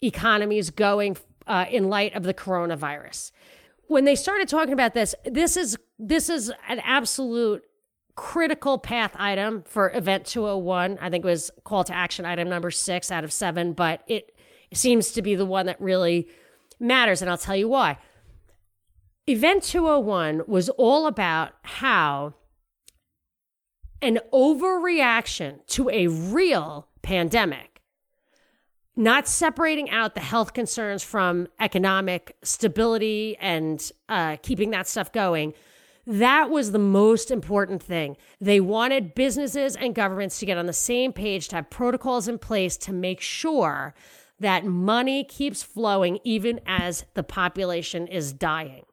economies 0.00 0.70
going 0.70 1.16
uh, 1.48 1.66
in 1.68 1.88
light 1.88 2.14
of 2.14 2.22
the 2.22 2.32
coronavirus. 2.32 3.32
When 3.88 4.04
they 4.04 4.14
started 4.14 4.48
talking 4.48 4.72
about 4.72 4.94
this, 4.94 5.14
this 5.24 5.56
is 5.56 5.76
this 5.98 6.28
is 6.28 6.52
an 6.68 6.78
absolute 6.80 7.64
critical 8.14 8.78
path 8.78 9.12
item 9.16 9.64
for 9.66 9.90
Event 9.92 10.26
201. 10.26 10.98
I 11.00 11.10
think 11.10 11.24
it 11.24 11.28
was 11.28 11.50
call 11.64 11.82
to 11.84 11.94
action 11.94 12.24
item 12.24 12.48
number 12.48 12.70
six 12.70 13.10
out 13.10 13.24
of 13.24 13.32
seven, 13.32 13.72
but 13.72 14.02
it 14.06 14.36
seems 14.72 15.10
to 15.12 15.22
be 15.22 15.34
the 15.34 15.46
one 15.46 15.66
that 15.66 15.80
really 15.80 16.28
matters, 16.78 17.20
and 17.20 17.30
I'll 17.30 17.38
tell 17.38 17.56
you 17.56 17.68
why 17.68 17.98
Event 19.28 19.62
201 19.62 20.44
was 20.46 20.70
all 20.70 21.06
about 21.06 21.52
how 21.60 22.32
an 24.00 24.20
overreaction 24.32 25.58
to 25.66 25.90
a 25.90 26.06
real 26.06 26.88
pandemic, 27.02 27.82
not 28.96 29.28
separating 29.28 29.90
out 29.90 30.14
the 30.14 30.22
health 30.22 30.54
concerns 30.54 31.02
from 31.02 31.46
economic 31.60 32.36
stability 32.42 33.36
and 33.38 33.92
uh, 34.08 34.36
keeping 34.40 34.70
that 34.70 34.88
stuff 34.88 35.12
going. 35.12 35.52
That 36.06 36.48
was 36.48 36.72
the 36.72 36.78
most 36.78 37.30
important 37.30 37.82
thing. 37.82 38.16
They 38.40 38.60
wanted 38.60 39.14
businesses 39.14 39.76
and 39.76 39.94
governments 39.94 40.38
to 40.38 40.46
get 40.46 40.56
on 40.56 40.64
the 40.64 40.72
same 40.72 41.12
page, 41.12 41.48
to 41.48 41.56
have 41.56 41.68
protocols 41.68 42.28
in 42.28 42.38
place 42.38 42.78
to 42.78 42.94
make 42.94 43.20
sure 43.20 43.92
that 44.40 44.64
money 44.64 45.22
keeps 45.22 45.62
flowing 45.62 46.18
even 46.24 46.60
as 46.64 47.04
the 47.12 47.22
population 47.22 48.06
is 48.06 48.32
dying. 48.32 48.84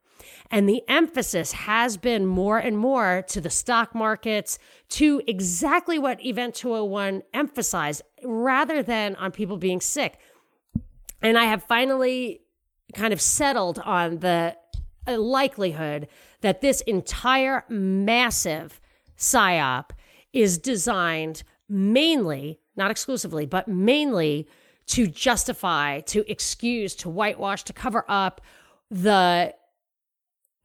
And 0.51 0.67
the 0.67 0.83
emphasis 0.87 1.51
has 1.51 1.97
been 1.97 2.25
more 2.25 2.57
and 2.57 2.77
more 2.77 3.23
to 3.29 3.41
the 3.41 3.49
stock 3.49 3.93
markets, 3.95 4.59
to 4.89 5.21
exactly 5.27 5.97
what 5.99 6.23
Event 6.25 6.55
201 6.55 7.23
emphasized, 7.33 8.01
rather 8.23 8.83
than 8.83 9.15
on 9.15 9.31
people 9.31 9.57
being 9.57 9.81
sick. 9.81 10.17
And 11.21 11.37
I 11.37 11.45
have 11.45 11.63
finally 11.63 12.41
kind 12.93 13.13
of 13.13 13.21
settled 13.21 13.79
on 13.79 14.19
the 14.19 14.55
uh, 15.07 15.17
likelihood 15.17 16.07
that 16.41 16.61
this 16.61 16.81
entire 16.81 17.65
massive 17.69 18.79
psyop 19.17 19.89
is 20.33 20.57
designed 20.57 21.43
mainly, 21.67 22.59
not 22.75 22.91
exclusively, 22.91 23.45
but 23.45 23.67
mainly 23.67 24.47
to 24.87 25.07
justify, 25.07 25.99
to 26.01 26.29
excuse, 26.29 26.95
to 26.95 27.09
whitewash, 27.09 27.63
to 27.63 27.73
cover 27.73 28.05
up 28.07 28.41
the 28.91 29.53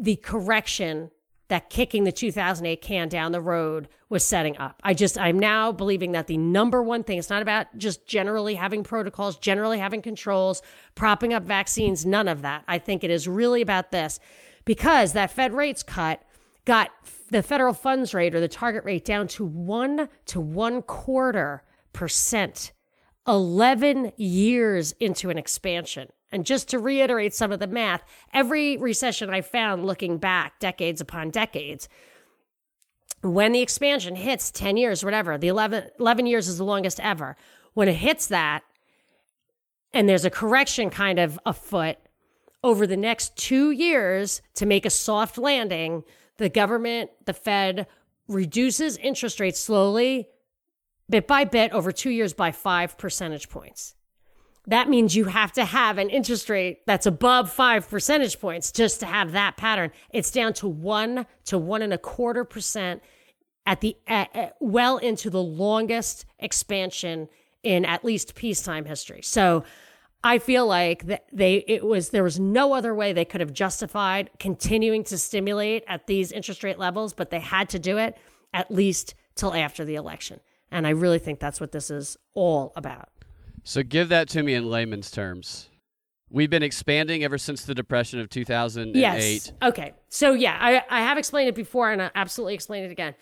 the 0.00 0.16
correction 0.16 1.10
that 1.48 1.68
kicking 1.68 2.04
the 2.04 2.12
2008 2.12 2.80
can 2.80 3.08
down 3.08 3.32
the 3.32 3.40
road 3.40 3.88
was 4.08 4.24
setting 4.24 4.56
up. 4.56 4.80
I 4.84 4.94
just, 4.94 5.18
I'm 5.18 5.38
now 5.38 5.72
believing 5.72 6.12
that 6.12 6.28
the 6.28 6.36
number 6.36 6.82
one 6.82 7.02
thing, 7.02 7.18
it's 7.18 7.28
not 7.28 7.42
about 7.42 7.66
just 7.76 8.06
generally 8.06 8.54
having 8.54 8.84
protocols, 8.84 9.36
generally 9.36 9.78
having 9.78 10.00
controls, 10.00 10.62
propping 10.94 11.34
up 11.34 11.42
vaccines, 11.42 12.06
none 12.06 12.28
of 12.28 12.42
that. 12.42 12.64
I 12.68 12.78
think 12.78 13.04
it 13.04 13.10
is 13.10 13.28
really 13.28 13.62
about 13.62 13.90
this 13.90 14.20
because 14.64 15.12
that 15.12 15.32
Fed 15.32 15.52
rates 15.52 15.82
cut 15.82 16.22
got 16.64 16.90
the 17.30 17.42
federal 17.42 17.74
funds 17.74 18.14
rate 18.14 18.34
or 18.34 18.40
the 18.40 18.48
target 18.48 18.84
rate 18.84 19.04
down 19.04 19.26
to 19.28 19.44
one 19.44 20.08
to 20.26 20.40
one 20.40 20.82
quarter 20.82 21.64
percent, 21.92 22.72
11 23.26 24.12
years 24.16 24.92
into 25.00 25.30
an 25.30 25.38
expansion. 25.38 26.08
And 26.32 26.46
just 26.46 26.68
to 26.68 26.78
reiterate 26.78 27.34
some 27.34 27.50
of 27.50 27.58
the 27.58 27.66
math, 27.66 28.04
every 28.32 28.76
recession 28.76 29.30
I 29.30 29.40
found 29.40 29.84
looking 29.84 30.18
back 30.18 30.60
decades 30.60 31.00
upon 31.00 31.30
decades, 31.30 31.88
when 33.22 33.52
the 33.52 33.60
expansion 33.60 34.14
hits 34.14 34.50
10 34.50 34.76
years, 34.76 35.04
whatever, 35.04 35.36
the 35.36 35.48
11, 35.48 35.90
11 35.98 36.26
years 36.26 36.48
is 36.48 36.58
the 36.58 36.64
longest 36.64 37.00
ever. 37.00 37.36
When 37.74 37.88
it 37.88 37.94
hits 37.94 38.26
that, 38.28 38.62
and 39.92 40.08
there's 40.08 40.24
a 40.24 40.30
correction 40.30 40.88
kind 40.88 41.18
of 41.18 41.38
afoot 41.44 41.96
over 42.62 42.86
the 42.86 42.96
next 42.96 43.36
two 43.36 43.70
years 43.70 44.40
to 44.54 44.66
make 44.66 44.86
a 44.86 44.90
soft 44.90 45.36
landing, 45.36 46.04
the 46.36 46.48
government, 46.48 47.10
the 47.24 47.34
Fed, 47.34 47.86
reduces 48.28 48.96
interest 48.98 49.40
rates 49.40 49.60
slowly, 49.60 50.28
bit 51.08 51.26
by 51.26 51.44
bit, 51.44 51.72
over 51.72 51.90
two 51.90 52.10
years 52.10 52.32
by 52.32 52.52
five 52.52 52.96
percentage 52.96 53.48
points 53.48 53.96
that 54.66 54.88
means 54.88 55.16
you 55.16 55.24
have 55.24 55.52
to 55.52 55.64
have 55.64 55.98
an 55.98 56.10
interest 56.10 56.48
rate 56.48 56.86
that's 56.86 57.06
above 57.06 57.50
five 57.50 57.88
percentage 57.88 58.38
points 58.38 58.70
just 58.70 59.00
to 59.00 59.06
have 59.06 59.32
that 59.32 59.56
pattern. 59.56 59.90
It's 60.10 60.30
down 60.30 60.52
to 60.54 60.68
one 60.68 61.26
to 61.46 61.58
one 61.58 61.82
and 61.82 61.92
a 61.92 61.98
quarter 61.98 62.44
percent 62.44 63.02
at 63.66 63.80
the 63.80 63.96
at, 64.06 64.56
well 64.60 64.98
into 64.98 65.30
the 65.30 65.42
longest 65.42 66.26
expansion 66.38 67.28
in 67.62 67.84
at 67.84 68.04
least 68.04 68.34
peacetime 68.34 68.84
history. 68.84 69.22
So 69.22 69.64
I 70.22 70.38
feel 70.38 70.66
like 70.66 71.06
that 71.06 71.24
they 71.32 71.64
it 71.66 71.84
was 71.84 72.10
there 72.10 72.22
was 72.22 72.38
no 72.38 72.74
other 72.74 72.94
way 72.94 73.12
they 73.12 73.24
could 73.24 73.40
have 73.40 73.52
justified 73.52 74.30
continuing 74.38 75.04
to 75.04 75.16
stimulate 75.16 75.84
at 75.88 76.06
these 76.06 76.32
interest 76.32 76.62
rate 76.62 76.78
levels, 76.78 77.14
but 77.14 77.30
they 77.30 77.40
had 77.40 77.70
to 77.70 77.78
do 77.78 77.96
it 77.96 78.16
at 78.52 78.70
least 78.70 79.14
till 79.34 79.54
after 79.54 79.84
the 79.84 79.94
election. 79.94 80.40
And 80.70 80.86
I 80.86 80.90
really 80.90 81.18
think 81.18 81.40
that's 81.40 81.60
what 81.60 81.72
this 81.72 81.90
is 81.90 82.16
all 82.34 82.72
about. 82.76 83.08
So 83.64 83.82
give 83.82 84.08
that 84.08 84.28
to 84.30 84.42
me 84.42 84.54
in 84.54 84.68
layman's 84.68 85.10
terms. 85.10 85.68
We've 86.30 86.50
been 86.50 86.62
expanding 86.62 87.24
ever 87.24 87.38
since 87.38 87.64
the 87.64 87.74
depression 87.74 88.20
of 88.20 88.30
2008. 88.30 88.96
Yes. 88.96 89.52
Okay. 89.62 89.94
So 90.08 90.32
yeah, 90.32 90.56
I, 90.60 90.82
I 90.88 91.02
have 91.02 91.18
explained 91.18 91.48
it 91.48 91.56
before 91.56 91.90
and 91.90 92.00
I 92.00 92.10
absolutely 92.14 92.54
explain 92.54 92.84
it 92.84 92.92
again. 92.92 93.14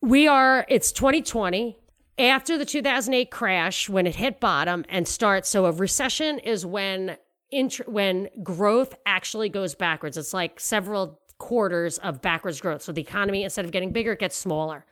We 0.00 0.26
are, 0.26 0.64
it's 0.68 0.92
2020 0.92 1.76
after 2.18 2.56
the 2.56 2.64
2008 2.64 3.30
crash 3.30 3.88
when 3.88 4.06
it 4.06 4.16
hit 4.16 4.40
bottom 4.40 4.84
and 4.88 5.06
starts. 5.06 5.48
So 5.50 5.66
a 5.66 5.72
recession 5.72 6.38
is 6.38 6.64
when 6.64 7.18
int- 7.50 7.86
when 7.88 8.28
growth 8.42 8.94
actually 9.04 9.50
goes 9.50 9.74
backwards. 9.74 10.16
It's 10.16 10.32
like 10.32 10.58
several 10.58 11.20
quarters 11.38 11.98
of 11.98 12.22
backwards 12.22 12.60
growth. 12.60 12.82
So 12.82 12.92
the 12.92 13.02
economy, 13.02 13.44
instead 13.44 13.66
of 13.66 13.70
getting 13.72 13.92
bigger, 13.92 14.14
gets 14.14 14.36
smaller. 14.36 14.86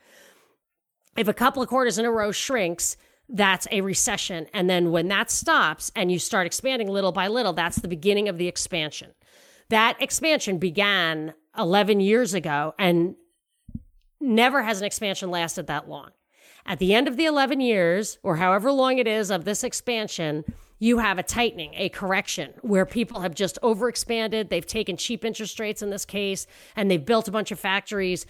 If 1.17 1.27
a 1.27 1.33
couple 1.33 1.63
of 1.63 1.69
quarters 1.69 1.97
in 1.97 2.05
a 2.05 2.11
row 2.11 2.31
shrinks, 2.31 2.97
that's 3.29 3.67
a 3.71 3.81
recession. 3.81 4.47
And 4.53 4.69
then 4.69 4.91
when 4.91 5.07
that 5.09 5.31
stops 5.31 5.91
and 5.95 6.11
you 6.11 6.19
start 6.19 6.45
expanding 6.45 6.87
little 6.87 7.11
by 7.11 7.27
little, 7.27 7.53
that's 7.53 7.77
the 7.77 7.87
beginning 7.87 8.29
of 8.29 8.37
the 8.37 8.47
expansion. 8.47 9.11
That 9.69 10.01
expansion 10.01 10.57
began 10.57 11.33
11 11.57 11.99
years 11.99 12.33
ago 12.33 12.73
and 12.77 13.15
never 14.19 14.63
has 14.63 14.79
an 14.79 14.85
expansion 14.85 15.31
lasted 15.31 15.67
that 15.67 15.89
long. 15.89 16.11
At 16.67 16.79
the 16.79 16.93
end 16.93 17.07
of 17.07 17.17
the 17.17 17.25
11 17.25 17.61
years, 17.61 18.17
or 18.23 18.37
however 18.37 18.71
long 18.71 18.97
it 18.97 19.07
is 19.07 19.29
of 19.29 19.45
this 19.45 19.63
expansion, 19.63 20.43
you 20.79 20.97
have 20.97 21.17
a 21.17 21.23
tightening, 21.23 21.73
a 21.75 21.89
correction 21.89 22.53
where 22.61 22.85
people 22.85 23.21
have 23.21 23.33
just 23.33 23.59
overexpanded. 23.61 24.49
They've 24.49 24.65
taken 24.65 24.97
cheap 24.97 25.23
interest 25.23 25.59
rates 25.59 25.81
in 25.81 25.89
this 25.89 26.05
case, 26.05 26.47
and 26.75 26.89
they've 26.89 27.05
built 27.05 27.27
a 27.27 27.31
bunch 27.31 27.51
of 27.51 27.59
factories, 27.59 28.25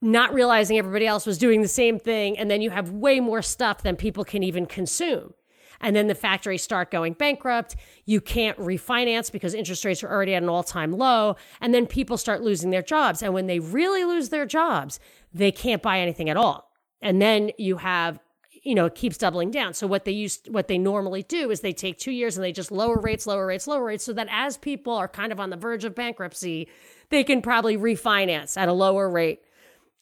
not 0.00 0.32
realizing 0.32 0.78
everybody 0.78 1.06
else 1.06 1.26
was 1.26 1.38
doing 1.38 1.62
the 1.62 1.68
same 1.68 1.98
thing. 1.98 2.38
And 2.38 2.50
then 2.50 2.62
you 2.62 2.70
have 2.70 2.90
way 2.90 3.20
more 3.20 3.42
stuff 3.42 3.82
than 3.82 3.96
people 3.96 4.24
can 4.24 4.42
even 4.42 4.66
consume. 4.66 5.34
And 5.80 5.94
then 5.94 6.08
the 6.08 6.14
factories 6.14 6.62
start 6.62 6.90
going 6.90 7.12
bankrupt. 7.12 7.76
You 8.04 8.20
can't 8.20 8.58
refinance 8.58 9.30
because 9.30 9.54
interest 9.54 9.84
rates 9.84 10.02
are 10.02 10.10
already 10.10 10.34
at 10.34 10.42
an 10.42 10.48
all 10.48 10.64
time 10.64 10.92
low. 10.92 11.36
And 11.60 11.72
then 11.72 11.86
people 11.86 12.16
start 12.16 12.42
losing 12.42 12.70
their 12.70 12.82
jobs. 12.82 13.22
And 13.22 13.32
when 13.32 13.46
they 13.46 13.60
really 13.60 14.04
lose 14.04 14.28
their 14.28 14.46
jobs, 14.46 14.98
they 15.32 15.52
can't 15.52 15.82
buy 15.82 16.00
anything 16.00 16.28
at 16.28 16.36
all. 16.36 16.72
And 17.00 17.22
then 17.22 17.50
you 17.58 17.76
have 17.76 18.18
you 18.64 18.74
know, 18.74 18.86
it 18.86 18.94
keeps 18.94 19.16
doubling 19.16 19.50
down. 19.50 19.72
So 19.72 19.86
what 19.86 20.04
they 20.04 20.12
used, 20.12 20.52
what 20.52 20.68
they 20.68 20.78
normally 20.78 21.22
do 21.22 21.50
is 21.50 21.60
they 21.60 21.72
take 21.72 21.96
two 21.96 22.10
years 22.10 22.36
and 22.36 22.44
they 22.44 22.52
just 22.52 22.70
lower 22.70 22.98
rates, 22.98 23.26
lower 23.26 23.46
rates, 23.46 23.66
lower 23.66 23.84
rates, 23.84 24.04
so 24.04 24.12
that 24.12 24.28
as 24.30 24.56
people 24.56 24.92
are 24.92 25.08
kind 25.08 25.32
of 25.32 25.40
on 25.40 25.50
the 25.50 25.56
verge 25.56 25.84
of 25.84 25.94
bankruptcy, 25.94 26.68
they 27.08 27.24
can 27.24 27.40
probably 27.40 27.78
refinance 27.78 28.56
at 28.56 28.68
a 28.68 28.72
lower 28.72 29.08
rate 29.08 29.40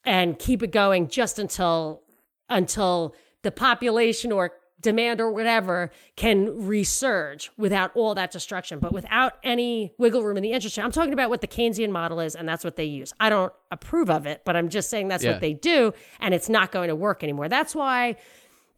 and 0.06 0.38
keep 0.38 0.62
it 0.62 0.70
going 0.70 1.08
just 1.08 1.38
until 1.38 2.02
until 2.48 3.14
the 3.42 3.50
population 3.50 4.32
or 4.32 4.52
demand 4.80 5.20
or 5.20 5.32
whatever 5.32 5.90
can 6.16 6.46
resurge 6.48 7.48
without 7.56 7.90
all 7.96 8.14
that 8.14 8.30
destruction, 8.30 8.78
but 8.78 8.92
without 8.92 9.34
any 9.42 9.92
wiggle 9.98 10.22
room 10.22 10.36
in 10.36 10.42
the 10.42 10.52
interest 10.52 10.76
rate. 10.76 10.84
I'm 10.84 10.92
talking 10.92 11.12
about 11.12 11.30
what 11.30 11.40
the 11.40 11.48
Keynesian 11.48 11.90
model 11.90 12.20
is, 12.20 12.36
and 12.36 12.48
that's 12.48 12.62
what 12.62 12.76
they 12.76 12.84
use. 12.84 13.12
I 13.18 13.28
don't 13.28 13.52
approve 13.70 14.10
of 14.10 14.26
it, 14.26 14.42
but 14.44 14.54
I'm 14.54 14.68
just 14.68 14.88
saying 14.88 15.08
that's 15.08 15.24
yeah. 15.24 15.32
what 15.32 15.40
they 15.40 15.54
do, 15.54 15.92
and 16.20 16.34
it's 16.34 16.48
not 16.48 16.70
going 16.70 16.88
to 16.88 16.94
work 16.94 17.24
anymore. 17.24 17.48
That's 17.48 17.74
why 17.74 18.16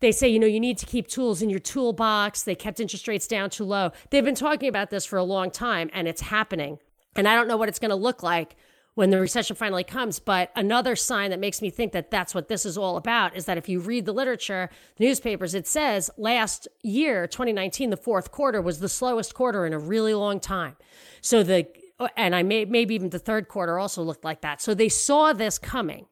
they 0.00 0.12
say, 0.12 0.28
you 0.28 0.38
know, 0.38 0.46
you 0.46 0.60
need 0.60 0.78
to 0.78 0.86
keep 0.86 1.08
tools 1.08 1.42
in 1.42 1.50
your 1.50 1.58
toolbox. 1.58 2.44
They 2.44 2.54
kept 2.54 2.80
interest 2.80 3.08
rates 3.08 3.26
down 3.26 3.50
too 3.50 3.64
low. 3.64 3.90
They've 4.10 4.24
been 4.24 4.34
talking 4.34 4.68
about 4.68 4.90
this 4.90 5.04
for 5.04 5.18
a 5.18 5.24
long 5.24 5.50
time, 5.50 5.90
and 5.92 6.06
it's 6.08 6.22
happening. 6.22 6.78
And 7.16 7.26
I 7.26 7.34
don't 7.34 7.48
know 7.48 7.56
what 7.56 7.68
it's 7.68 7.80
going 7.80 7.90
to 7.90 7.96
look 7.96 8.22
like 8.22 8.56
when 8.98 9.10
the 9.10 9.20
recession 9.20 9.54
finally 9.54 9.84
comes. 9.84 10.18
But 10.18 10.50
another 10.56 10.96
sign 10.96 11.30
that 11.30 11.38
makes 11.38 11.62
me 11.62 11.70
think 11.70 11.92
that 11.92 12.10
that's 12.10 12.34
what 12.34 12.48
this 12.48 12.66
is 12.66 12.76
all 12.76 12.96
about 12.96 13.36
is 13.36 13.44
that 13.44 13.56
if 13.56 13.68
you 13.68 13.78
read 13.78 14.06
the 14.06 14.12
literature, 14.12 14.70
the 14.96 15.04
newspapers, 15.04 15.54
it 15.54 15.68
says 15.68 16.10
last 16.18 16.66
year, 16.82 17.28
2019, 17.28 17.90
the 17.90 17.96
fourth 17.96 18.32
quarter 18.32 18.60
was 18.60 18.80
the 18.80 18.88
slowest 18.88 19.34
quarter 19.34 19.64
in 19.64 19.72
a 19.72 19.78
really 19.78 20.14
long 20.14 20.40
time. 20.40 20.74
So 21.20 21.44
the, 21.44 21.68
and 22.16 22.34
I 22.34 22.42
may, 22.42 22.64
maybe 22.64 22.96
even 22.96 23.10
the 23.10 23.20
third 23.20 23.46
quarter 23.46 23.78
also 23.78 24.02
looked 24.02 24.24
like 24.24 24.40
that. 24.40 24.60
So 24.60 24.74
they 24.74 24.88
saw 24.88 25.32
this 25.32 25.60
coming. 25.60 26.06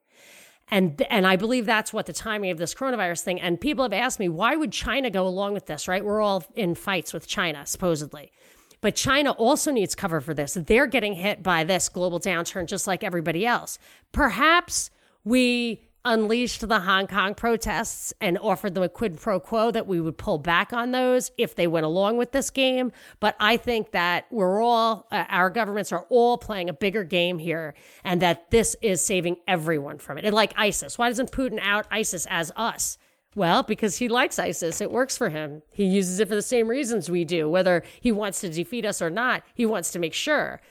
And 0.68 1.02
and 1.10 1.26
I 1.26 1.34
believe 1.34 1.66
that's 1.66 1.92
what 1.92 2.06
the 2.06 2.12
timing 2.12 2.52
of 2.52 2.58
this 2.58 2.72
coronavirus 2.72 3.22
thing. 3.22 3.40
And 3.40 3.60
people 3.60 3.84
have 3.84 3.92
asked 3.92 4.20
me, 4.20 4.28
why 4.28 4.54
would 4.54 4.70
China 4.72 5.10
go 5.10 5.26
along 5.26 5.54
with 5.54 5.66
this? 5.66 5.86
Right? 5.88 6.04
We're 6.04 6.20
all 6.20 6.44
in 6.54 6.76
fights 6.76 7.12
with 7.12 7.26
China, 7.26 7.66
supposedly. 7.66 8.32
But 8.80 8.94
China 8.94 9.32
also 9.32 9.70
needs 9.70 9.94
cover 9.94 10.20
for 10.20 10.34
this. 10.34 10.54
They're 10.54 10.86
getting 10.86 11.14
hit 11.14 11.42
by 11.42 11.64
this 11.64 11.88
global 11.88 12.20
downturn 12.20 12.66
just 12.66 12.86
like 12.86 13.02
everybody 13.02 13.46
else. 13.46 13.78
Perhaps 14.12 14.90
we 15.24 15.82
unleashed 16.06 16.66
the 16.66 16.80
Hong 16.80 17.08
Kong 17.08 17.34
protests 17.34 18.14
and 18.20 18.38
offered 18.38 18.74
them 18.74 18.84
a 18.84 18.88
quid 18.88 19.20
pro 19.20 19.40
quo 19.40 19.72
that 19.72 19.88
we 19.88 20.00
would 20.00 20.16
pull 20.16 20.38
back 20.38 20.72
on 20.72 20.92
those 20.92 21.32
if 21.36 21.56
they 21.56 21.66
went 21.66 21.84
along 21.84 22.16
with 22.16 22.30
this 22.30 22.48
game. 22.48 22.92
But 23.18 23.34
I 23.40 23.56
think 23.56 23.90
that 23.90 24.26
we're 24.30 24.62
all, 24.62 25.08
uh, 25.10 25.24
our 25.28 25.50
governments 25.50 25.90
are 25.90 26.06
all 26.08 26.38
playing 26.38 26.68
a 26.70 26.72
bigger 26.72 27.02
game 27.02 27.38
here 27.38 27.74
and 28.04 28.22
that 28.22 28.50
this 28.52 28.76
is 28.80 29.04
saving 29.04 29.38
everyone 29.48 29.98
from 29.98 30.16
it. 30.16 30.24
And 30.24 30.34
like 30.34 30.52
ISIS, 30.56 30.96
why 30.96 31.08
doesn't 31.08 31.32
Putin 31.32 31.58
out 31.60 31.86
ISIS 31.90 32.26
as 32.30 32.52
us? 32.54 32.98
Well, 33.36 33.62
because 33.62 33.98
he 33.98 34.08
likes 34.08 34.38
ISIS. 34.38 34.80
It 34.80 34.90
works 34.90 35.16
for 35.16 35.28
him. 35.28 35.62
He 35.70 35.84
uses 35.84 36.18
it 36.18 36.26
for 36.26 36.34
the 36.34 36.40
same 36.42 36.68
reasons 36.68 37.10
we 37.10 37.24
do, 37.24 37.48
whether 37.50 37.84
he 38.00 38.10
wants 38.10 38.40
to 38.40 38.48
defeat 38.48 38.86
us 38.86 39.02
or 39.02 39.10
not. 39.10 39.42
He 39.54 39.66
wants 39.66 39.92
to 39.92 39.98
make 39.98 40.14
sure 40.14 40.62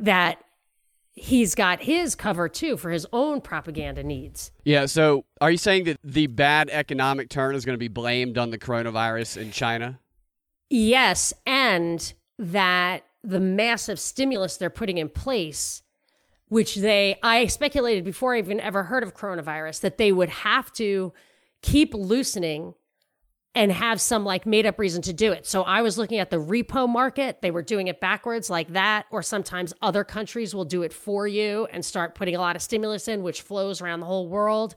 that 0.00 0.42
he's 1.12 1.54
got 1.54 1.82
his 1.82 2.16
cover 2.16 2.48
too 2.48 2.76
for 2.76 2.90
his 2.90 3.06
own 3.12 3.40
propaganda 3.40 4.02
needs. 4.02 4.50
Yeah. 4.64 4.86
So 4.86 5.24
are 5.40 5.50
you 5.50 5.56
saying 5.56 5.84
that 5.84 5.98
the 6.02 6.26
bad 6.26 6.68
economic 6.70 7.30
turn 7.30 7.54
is 7.54 7.64
going 7.64 7.74
to 7.74 7.78
be 7.78 7.88
blamed 7.88 8.36
on 8.36 8.50
the 8.50 8.58
coronavirus 8.58 9.40
in 9.40 9.52
China? 9.52 10.00
Yes. 10.68 11.32
And 11.46 12.12
that 12.36 13.04
the 13.22 13.40
massive 13.40 14.00
stimulus 14.00 14.56
they're 14.56 14.70
putting 14.70 14.98
in 14.98 15.08
place 15.08 15.82
which 16.48 16.76
they 16.76 17.18
I 17.22 17.46
speculated 17.46 18.04
before 18.04 18.34
I 18.34 18.38
even 18.38 18.60
ever 18.60 18.84
heard 18.84 19.02
of 19.02 19.14
coronavirus 19.14 19.80
that 19.80 19.98
they 19.98 20.12
would 20.12 20.28
have 20.28 20.72
to 20.74 21.12
keep 21.66 21.92
loosening 21.94 22.74
and 23.56 23.72
have 23.72 24.00
some 24.00 24.24
like 24.24 24.46
made 24.46 24.66
up 24.66 24.78
reason 24.78 25.02
to 25.02 25.12
do 25.12 25.32
it. 25.32 25.46
So 25.46 25.62
I 25.62 25.82
was 25.82 25.98
looking 25.98 26.20
at 26.20 26.30
the 26.30 26.36
repo 26.36 26.88
market. 26.88 27.42
They 27.42 27.50
were 27.50 27.62
doing 27.62 27.88
it 27.88 28.00
backwards 28.00 28.48
like 28.48 28.74
that. 28.74 29.06
Or 29.10 29.20
sometimes 29.20 29.74
other 29.82 30.04
countries 30.04 30.54
will 30.54 30.64
do 30.64 30.82
it 30.82 30.92
for 30.92 31.26
you 31.26 31.66
and 31.72 31.84
start 31.84 32.14
putting 32.14 32.36
a 32.36 32.38
lot 32.38 32.54
of 32.54 32.62
stimulus 32.62 33.08
in, 33.08 33.22
which 33.22 33.42
flows 33.42 33.80
around 33.80 34.00
the 34.00 34.06
whole 34.06 34.28
world. 34.28 34.76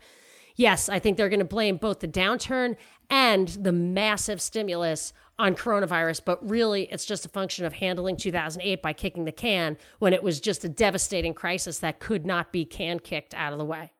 Yes, 0.56 0.90
I 0.90 0.98
think 0.98 1.16
they're 1.16 1.30
going 1.30 1.40
to 1.40 1.46
blame 1.46 1.78
both 1.78 2.00
the 2.00 2.08
downturn 2.08 2.76
and 3.10 3.50
the 3.50 3.72
massive 3.72 4.42
stimulus 4.42 5.14
on 5.38 5.56
coronavirus, 5.56 6.22
but 6.26 6.50
really 6.50 6.84
it's 6.92 7.06
just 7.06 7.26
a 7.26 7.30
function 7.30 7.66
of 7.66 7.74
handling 7.74 8.18
2008 8.18 8.82
by 8.82 8.94
kicking 8.94 9.26
the 9.26 9.32
can 9.32 9.78
when 10.00 10.12
it 10.12 10.24
was 10.24 10.40
just 10.40 10.66
a 10.66 10.70
devastating 10.70 11.34
crisis 11.34 11.80
that 11.80 12.00
could 12.00 12.26
not 12.26 12.52
be 12.52 12.66
can 12.66 13.00
kicked 13.00 13.34
out 13.36 13.54
of 13.54 13.60
the 13.60 13.66
way. 13.66 13.92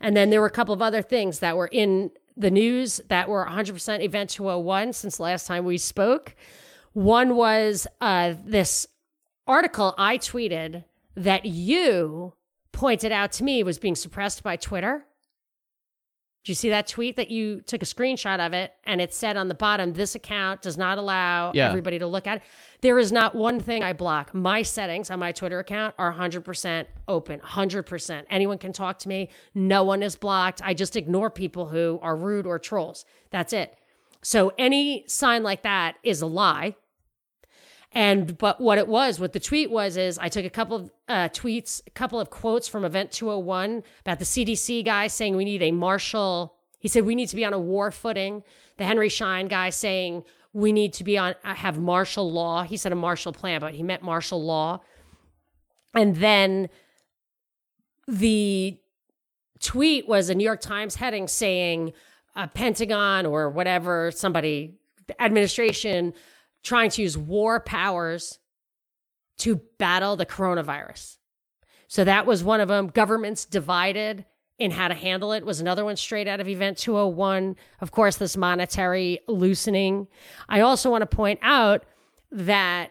And 0.00 0.16
then 0.16 0.30
there 0.30 0.40
were 0.40 0.46
a 0.46 0.50
couple 0.50 0.74
of 0.74 0.82
other 0.82 1.02
things 1.02 1.40
that 1.40 1.56
were 1.56 1.68
in 1.68 2.10
the 2.36 2.50
news 2.50 3.00
that 3.08 3.28
were 3.28 3.46
100% 3.46 4.02
Event 4.02 4.30
201 4.30 4.92
since 4.92 5.18
last 5.18 5.46
time 5.46 5.64
we 5.64 5.78
spoke. 5.78 6.34
One 6.92 7.36
was 7.36 7.86
uh, 8.00 8.34
this 8.44 8.86
article 9.46 9.94
I 9.96 10.18
tweeted 10.18 10.84
that 11.14 11.46
you 11.46 12.34
pointed 12.72 13.12
out 13.12 13.32
to 13.32 13.44
me 13.44 13.62
was 13.62 13.78
being 13.78 13.94
suppressed 13.94 14.42
by 14.42 14.56
Twitter. 14.56 15.06
Did 16.46 16.50
you 16.50 16.54
see 16.54 16.68
that 16.68 16.86
tweet 16.86 17.16
that 17.16 17.28
you 17.28 17.60
took 17.62 17.82
a 17.82 17.84
screenshot 17.84 18.38
of 18.38 18.52
it 18.52 18.72
and 18.84 19.00
it 19.00 19.12
said 19.12 19.36
on 19.36 19.48
the 19.48 19.54
bottom, 19.54 19.94
this 19.94 20.14
account 20.14 20.62
does 20.62 20.78
not 20.78 20.96
allow 20.96 21.50
yeah. 21.52 21.68
everybody 21.68 21.98
to 21.98 22.06
look 22.06 22.28
at 22.28 22.36
it? 22.36 22.42
There 22.82 23.00
is 23.00 23.10
not 23.10 23.34
one 23.34 23.58
thing 23.58 23.82
I 23.82 23.92
block. 23.92 24.32
My 24.32 24.62
settings 24.62 25.10
on 25.10 25.18
my 25.18 25.32
Twitter 25.32 25.58
account 25.58 25.96
are 25.98 26.14
100% 26.14 26.86
open, 27.08 27.40
100%. 27.40 28.24
Anyone 28.30 28.58
can 28.58 28.72
talk 28.72 29.00
to 29.00 29.08
me. 29.08 29.28
No 29.56 29.82
one 29.82 30.04
is 30.04 30.14
blocked. 30.14 30.62
I 30.64 30.72
just 30.72 30.94
ignore 30.94 31.30
people 31.30 31.66
who 31.66 31.98
are 32.00 32.14
rude 32.14 32.46
or 32.46 32.60
trolls. 32.60 33.04
That's 33.30 33.52
it. 33.52 33.76
So 34.22 34.52
any 34.56 35.02
sign 35.08 35.42
like 35.42 35.64
that 35.64 35.96
is 36.04 36.22
a 36.22 36.26
lie. 36.26 36.76
And 37.96 38.36
but 38.36 38.60
what 38.60 38.76
it 38.76 38.88
was, 38.88 39.18
what 39.18 39.32
the 39.32 39.40
tweet 39.40 39.70
was, 39.70 39.96
is 39.96 40.18
I 40.18 40.28
took 40.28 40.44
a 40.44 40.50
couple 40.50 40.76
of 40.76 40.90
uh, 41.08 41.28
tweets, 41.30 41.80
a 41.86 41.90
couple 41.92 42.20
of 42.20 42.28
quotes 42.28 42.68
from 42.68 42.84
Event 42.84 43.10
201 43.10 43.82
about 44.02 44.18
the 44.18 44.26
CDC 44.26 44.84
guy 44.84 45.06
saying 45.06 45.34
we 45.34 45.46
need 45.46 45.62
a 45.62 45.70
martial. 45.72 46.54
He 46.78 46.88
said 46.88 47.06
we 47.06 47.14
need 47.14 47.30
to 47.30 47.36
be 47.36 47.44
on 47.46 47.54
a 47.54 47.58
war 47.58 47.90
footing. 47.90 48.42
The 48.76 48.84
Henry 48.84 49.08
Schein 49.08 49.48
guy 49.48 49.70
saying 49.70 50.24
we 50.52 50.72
need 50.72 50.92
to 50.92 51.04
be 51.04 51.16
on 51.16 51.36
uh, 51.42 51.54
have 51.54 51.78
martial 51.78 52.30
law. 52.30 52.64
He 52.64 52.76
said 52.76 52.92
a 52.92 52.96
Marshall 52.96 53.32
plan, 53.32 53.62
but 53.62 53.72
he 53.72 53.82
meant 53.82 54.02
martial 54.02 54.44
law. 54.44 54.82
And 55.94 56.16
then 56.16 56.68
the 58.06 58.78
tweet 59.58 60.06
was 60.06 60.28
a 60.28 60.34
New 60.34 60.44
York 60.44 60.60
Times 60.60 60.96
heading 60.96 61.28
saying 61.28 61.94
a 62.34 62.46
Pentagon 62.46 63.24
or 63.24 63.48
whatever 63.48 64.10
somebody 64.10 64.74
administration 65.18 66.12
trying 66.66 66.90
to 66.90 67.00
use 67.00 67.16
war 67.16 67.60
powers 67.60 68.40
to 69.38 69.60
battle 69.78 70.16
the 70.16 70.26
coronavirus. 70.26 71.16
So 71.86 72.02
that 72.02 72.26
was 72.26 72.42
one 72.42 72.60
of 72.60 72.66
them. 72.66 72.88
Governments 72.88 73.44
divided 73.44 74.24
in 74.58 74.72
how 74.72 74.88
to 74.88 74.94
handle 74.94 75.32
it 75.32 75.46
was 75.46 75.60
another 75.60 75.84
one 75.84 75.96
straight 75.96 76.26
out 76.26 76.40
of 76.40 76.48
Event 76.48 76.76
201. 76.76 77.54
Of 77.80 77.92
course, 77.92 78.16
this 78.16 78.36
monetary 78.36 79.20
loosening. 79.28 80.08
I 80.48 80.60
also 80.60 80.90
want 80.90 81.02
to 81.02 81.16
point 81.16 81.38
out 81.40 81.84
that 82.32 82.90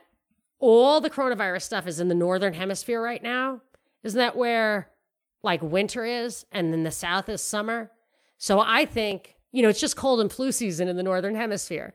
all 0.60 1.02
the 1.02 1.10
coronavirus 1.10 1.64
stuff 1.64 1.86
is 1.86 2.00
in 2.00 2.08
the 2.08 2.16
northern 2.16 2.54
hemisphere 2.54 3.02
right 3.02 3.22
now. 3.22 3.62
Isn't 4.04 4.18
that 4.18 4.38
where 4.38 4.90
like 5.44 5.62
winter 5.62 6.06
is 6.06 6.46
and 6.50 6.72
then 6.72 6.84
the 6.84 6.92
south 6.92 7.28
is 7.28 7.42
summer? 7.42 7.92
So 8.38 8.62
I 8.62 8.86
think, 8.86 9.36
you 9.52 9.64
know, 9.64 9.70
it's 9.70 9.82
just 9.82 9.98
cold 9.98 10.22
and 10.22 10.32
flu 10.32 10.54
season 10.54 10.88
in 10.88 10.96
the 10.96 11.04
northern 11.04 11.36
hemisphere 11.36 11.94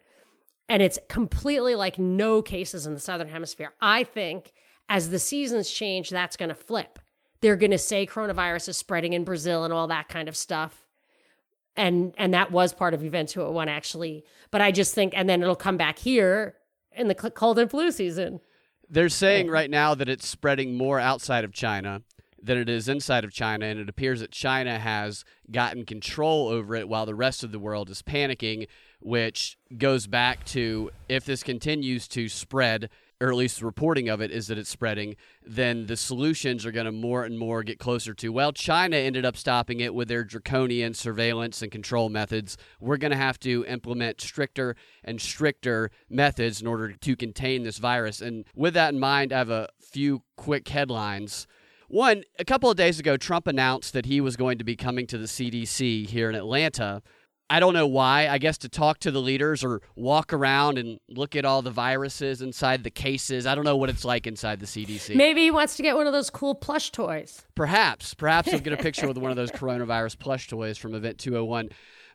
and 0.71 0.81
it's 0.83 1.01
completely 1.09 1.75
like 1.75 1.99
no 1.99 2.41
cases 2.41 2.87
in 2.87 2.95
the 2.95 3.01
southern 3.01 3.29
hemisphere. 3.29 3.75
I 3.81 4.05
think 4.05 4.53
as 4.89 5.11
the 5.11 5.19
seasons 5.19 5.69
change, 5.69 6.11
that's 6.11 6.37
going 6.37 6.49
to 6.49 6.55
flip. 6.55 7.01
They're 7.41 7.57
going 7.57 7.73
to 7.73 7.79
say 7.79 8.07
coronavirus 8.07 8.69
is 8.69 8.77
spreading 8.77 9.13
in 9.13 9.25
Brazil 9.25 9.65
and 9.65 9.73
all 9.75 9.89
that 9.89 10.09
kind 10.09 10.29
of 10.29 10.37
stuff. 10.37 10.87
And 11.77 12.15
and 12.17 12.33
that 12.35 12.53
was 12.53 12.73
part 12.73 12.95
of 12.95 13.05
Event 13.05 13.31
201 13.31 13.69
actually. 13.69 14.25
But 14.53 14.61
I 14.61 14.71
just 14.71 14.95
think 14.95 15.13
and 15.17 15.29
then 15.29 15.43
it'll 15.43 15.57
come 15.57 15.77
back 15.77 15.99
here 15.99 16.55
in 16.93 17.09
the 17.09 17.15
cold 17.15 17.59
and 17.59 17.71
flu 17.71 17.91
season. 17.91 18.41
They're 18.89 19.09
saying 19.09 19.49
right 19.49 19.71
now 19.71 19.95
that 19.95 20.09
it's 20.09 20.27
spreading 20.27 20.77
more 20.77 21.01
outside 21.01 21.45
of 21.45 21.53
China 21.53 22.03
than 22.43 22.59
it 22.59 22.69
is 22.69 22.89
inside 22.89 23.25
of 23.25 23.33
China, 23.33 23.67
and 23.67 23.79
it 23.79 23.89
appears 23.89 24.21
that 24.21 24.31
China 24.31 24.79
has 24.79 25.25
gotten 25.51 25.85
control 25.85 26.49
over 26.49 26.75
it 26.75 26.89
while 26.89 27.07
the 27.07 27.15
rest 27.15 27.45
of 27.45 27.53
the 27.53 27.59
world 27.59 27.91
is 27.91 28.03
panicking, 28.03 28.67
which 29.01 29.57
goes 29.77 30.07
back 30.07 30.45
to 30.47 30.91
if 31.09 31.25
this 31.25 31.43
continues 31.43 32.07
to 32.09 32.29
spread, 32.29 32.91
or 33.21 33.29
at 33.29 33.37
least 33.37 33.61
reporting 33.61 34.09
of 34.09 34.23
it 34.23 34.31
is 34.31 34.47
that 34.47 34.57
it's 34.57 34.71
spreading, 34.71 35.15
then 35.45 35.87
the 35.87 35.97
solutions 35.97 36.65
are 36.65 36.73
going 36.73 36.87
to 36.87 36.93
more 36.93 37.25
and 37.25 37.39
more 37.39 37.63
get 37.63 37.79
closer 37.79 38.15
to, 38.15 38.31
well, 38.31 38.51
China 38.51 38.97
ended 38.97 39.27
up 39.27 39.37
stopping 39.37 39.81
it 39.81 39.95
with 39.95 40.09
their 40.09 40.25
draconian 40.25 40.95
surveillance 40.95 41.61
and 41.61 41.71
control 41.71 42.09
methods. 42.09 42.57
We're 42.81 42.97
going 42.97 43.11
to 43.11 43.19
have 43.19 43.39
to 43.41 43.65
implement 43.67 44.23
stricter 44.23 44.75
and 45.05 45.21
stricter 45.21 45.91
methods 46.09 46.63
in 46.63 46.67
order 46.67 46.93
to 46.93 47.17
contain 47.17 47.63
this 47.63 47.77
virus. 47.79 48.23
And 48.23 48.47
with 48.55 48.73
that 48.75 48.95
in 48.95 49.01
mind, 49.01 49.35
I 49.35 49.39
have 49.39 49.51
a 49.51 49.69
few 49.79 50.23
quick 50.37 50.69
headlines. 50.69 51.47
One, 51.89 52.23
a 52.39 52.45
couple 52.45 52.71
of 52.71 52.77
days 52.77 53.01
ago, 53.01 53.17
Trump 53.17 53.49
announced 53.49 53.93
that 53.95 54.07
he 54.07 54.21
was 54.21 54.37
going 54.37 54.59
to 54.59 54.65
be 54.65 54.77
coming 54.77 55.07
to 55.09 55.19
the 55.19 55.27
CDC 55.27 56.07
here 56.07 56.31
in 56.31 56.37
Atlanta. 56.37 57.03
I 57.53 57.59
don't 57.59 57.75
know 57.75 57.87
why. 57.89 58.29
I 58.29 58.39
guess 58.39 58.57
to 58.59 58.69
talk 58.69 59.01
to 59.01 59.11
the 59.11 59.21
leaders 59.21 59.65
or 59.65 59.83
walk 59.97 60.33
around 60.33 60.79
and 60.79 61.01
look 61.09 61.35
at 61.35 61.45
all 61.45 61.63
the 61.63 61.73
viruses 61.73 62.43
inside 62.43 62.85
the 62.85 62.91
cases. 62.91 63.45
I 63.45 63.57
don't 63.57 63.65
know 63.65 63.77
what 63.77 63.91
it's 63.91 64.05
like 64.05 64.29
inside 64.29 64.61
the 64.61 64.67
CDC. 64.67 65.17
Maybe 65.17 65.43
he 65.43 65.51
wants 65.51 65.77
to 65.77 65.83
get 65.83 65.97
one 65.97 66.07
of 66.07 66.13
those 66.13 66.31
cool 66.31 66.55
plush 66.55 66.93
toys. 66.93 67.43
Perhaps. 67.57 68.15
Perhaps 68.15 68.53
he'll 68.53 68.61
get 68.61 68.73
a 68.73 68.77
picture 68.77 69.09
with 69.09 69.19
one 69.19 69.33
of 69.33 69.37
those 69.37 69.51
coronavirus 69.51 70.21
plush 70.21 70.47
toys 70.47 70.79
from 70.79 70.95
Event 70.95 71.19
201. 71.19 71.71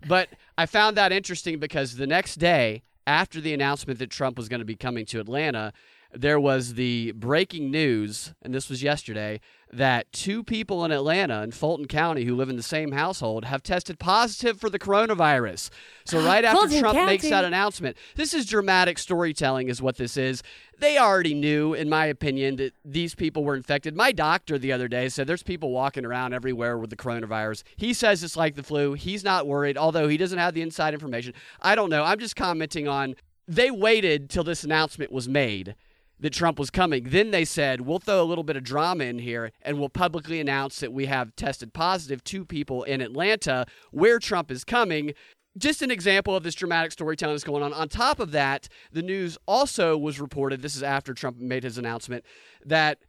But 0.08 0.30
I 0.58 0.68
found 0.68 0.96
that 0.96 1.12
interesting 1.12 1.60
because 1.60 1.98
the 1.98 2.08
next 2.08 2.36
day, 2.36 2.84
after 3.06 3.42
the 3.42 3.54
announcement 3.54 4.00
that 4.00 4.10
Trump 4.10 4.38
was 4.38 4.48
going 4.48 4.60
to 4.60 4.66
be 4.66 4.76
coming 4.76 5.06
to 5.08 5.20
Atlanta, 5.20 5.74
there 6.16 6.40
was 6.40 6.76
the 6.76 7.12
breaking 7.14 7.72
news, 7.72 8.34
and 8.42 8.54
this 8.54 8.70
was 8.70 8.82
yesterday, 8.82 9.40
that 9.72 10.12
two 10.14 10.44
people 10.44 10.86
in 10.86 10.92
Atlanta 10.92 11.42
in 11.42 11.52
Fulton 11.52 11.88
County 11.88 12.24
who 12.24 12.36
live 12.36 12.50
in 12.50 12.56
the 12.56 12.64
same 12.64 12.94
household 12.94 13.46
have 13.46 13.62
tested 13.62 14.00
positive 14.00 14.60
for 14.60 14.70
the 14.70 14.80
coronavirus. 14.80 15.70
So 16.06 16.20
right 16.26 16.46
after 16.46 16.62
Fulton 16.62 16.80
Trump 16.80 16.96
County. 16.96 17.12
makes 17.14 17.30
that 17.30 17.44
announcement, 17.44 17.98
this 18.16 18.34
is 18.34 18.46
dramatic 18.46 18.98
storytelling 18.98 19.68
is 19.68 19.82
what 19.82 19.98
this 19.98 20.16
is. 20.16 20.44
They 20.78 20.98
already 20.98 21.34
knew 21.34 21.74
in 21.74 21.90
my 21.90 22.06
opinion 22.06 22.58
that 22.58 22.74
these 22.84 23.16
people 23.16 23.44
were 23.44 23.56
infected. 23.56 23.96
My 23.96 24.12
doctor 24.12 24.58
the 24.58 24.72
other 24.72 24.88
day 24.88 25.10
said 25.10 25.28
there's 25.28 25.44
people 25.44 25.72
walking 25.72 26.06
around 26.06 26.34
everywhere 26.34 26.78
with 26.78 26.90
the 26.90 26.96
coronavirus. 26.96 27.64
He 27.76 27.94
says 27.94 28.24
it's 28.24 28.38
like 28.38 28.56
the 28.56 28.64
flu. 28.64 28.94
He's 28.94 29.24
not 29.24 29.48
worried 29.48 29.78
although 29.78 30.08
he 30.08 30.18
doesn't 30.18 30.40
have 30.40 30.54
the 30.54 30.62
inside 30.62 30.94
information. 30.94 31.34
I 31.62 31.76
don't 31.76 31.90
know. 31.90 32.04
I'm 32.04 32.20
just 32.20 32.36
commenting 32.36 32.88
on 32.88 33.16
they 33.48 33.70
waited 33.70 34.30
till 34.30 34.44
this 34.44 34.64
announcement 34.64 35.12
was 35.12 35.30
made 35.30 35.76
that 36.20 36.34
Trump 36.34 36.58
was 36.58 36.70
coming. 36.70 37.06
Then 37.10 37.32
they 37.32 37.46
said, 37.46 37.82
we'll 37.82 38.00
throw 38.00 38.22
a 38.22 38.24
little 38.24 38.44
bit 38.44 38.56
of 38.56 38.64
drama 38.64 39.04
in 39.04 39.20
here 39.20 39.52
and 39.62 39.80
we'll 39.80 39.90
publicly 39.90 40.40
announce 40.40 40.80
that 40.80 40.94
we 40.94 41.06
have 41.08 41.36
tested 41.36 41.74
positive 41.74 42.24
two 42.24 42.46
people 42.46 42.84
in 42.84 43.02
Atlanta 43.02 43.66
where 43.92 44.20
Trump 44.20 44.52
is 44.52 44.64
coming. 44.64 45.14
Just 45.58 45.82
an 45.82 45.92
example 45.92 46.36
of 46.36 46.44
this 46.44 46.56
dramatic 46.56 46.92
storytelling 46.92 47.36
that's 47.36 47.44
going 47.44 47.64
on. 47.64 47.74
On 47.74 47.88
top 47.88 48.20
of 48.20 48.32
that, 48.32 48.68
the 48.92 49.02
news 49.02 49.38
also 49.46 49.98
was 49.98 50.20
reported, 50.20 50.62
this 50.62 50.76
is 50.76 50.84
after 50.84 51.14
Trump 51.14 51.38
made 51.38 51.64
his 51.64 51.78
announcement, 51.78 52.26
that 52.66 53.00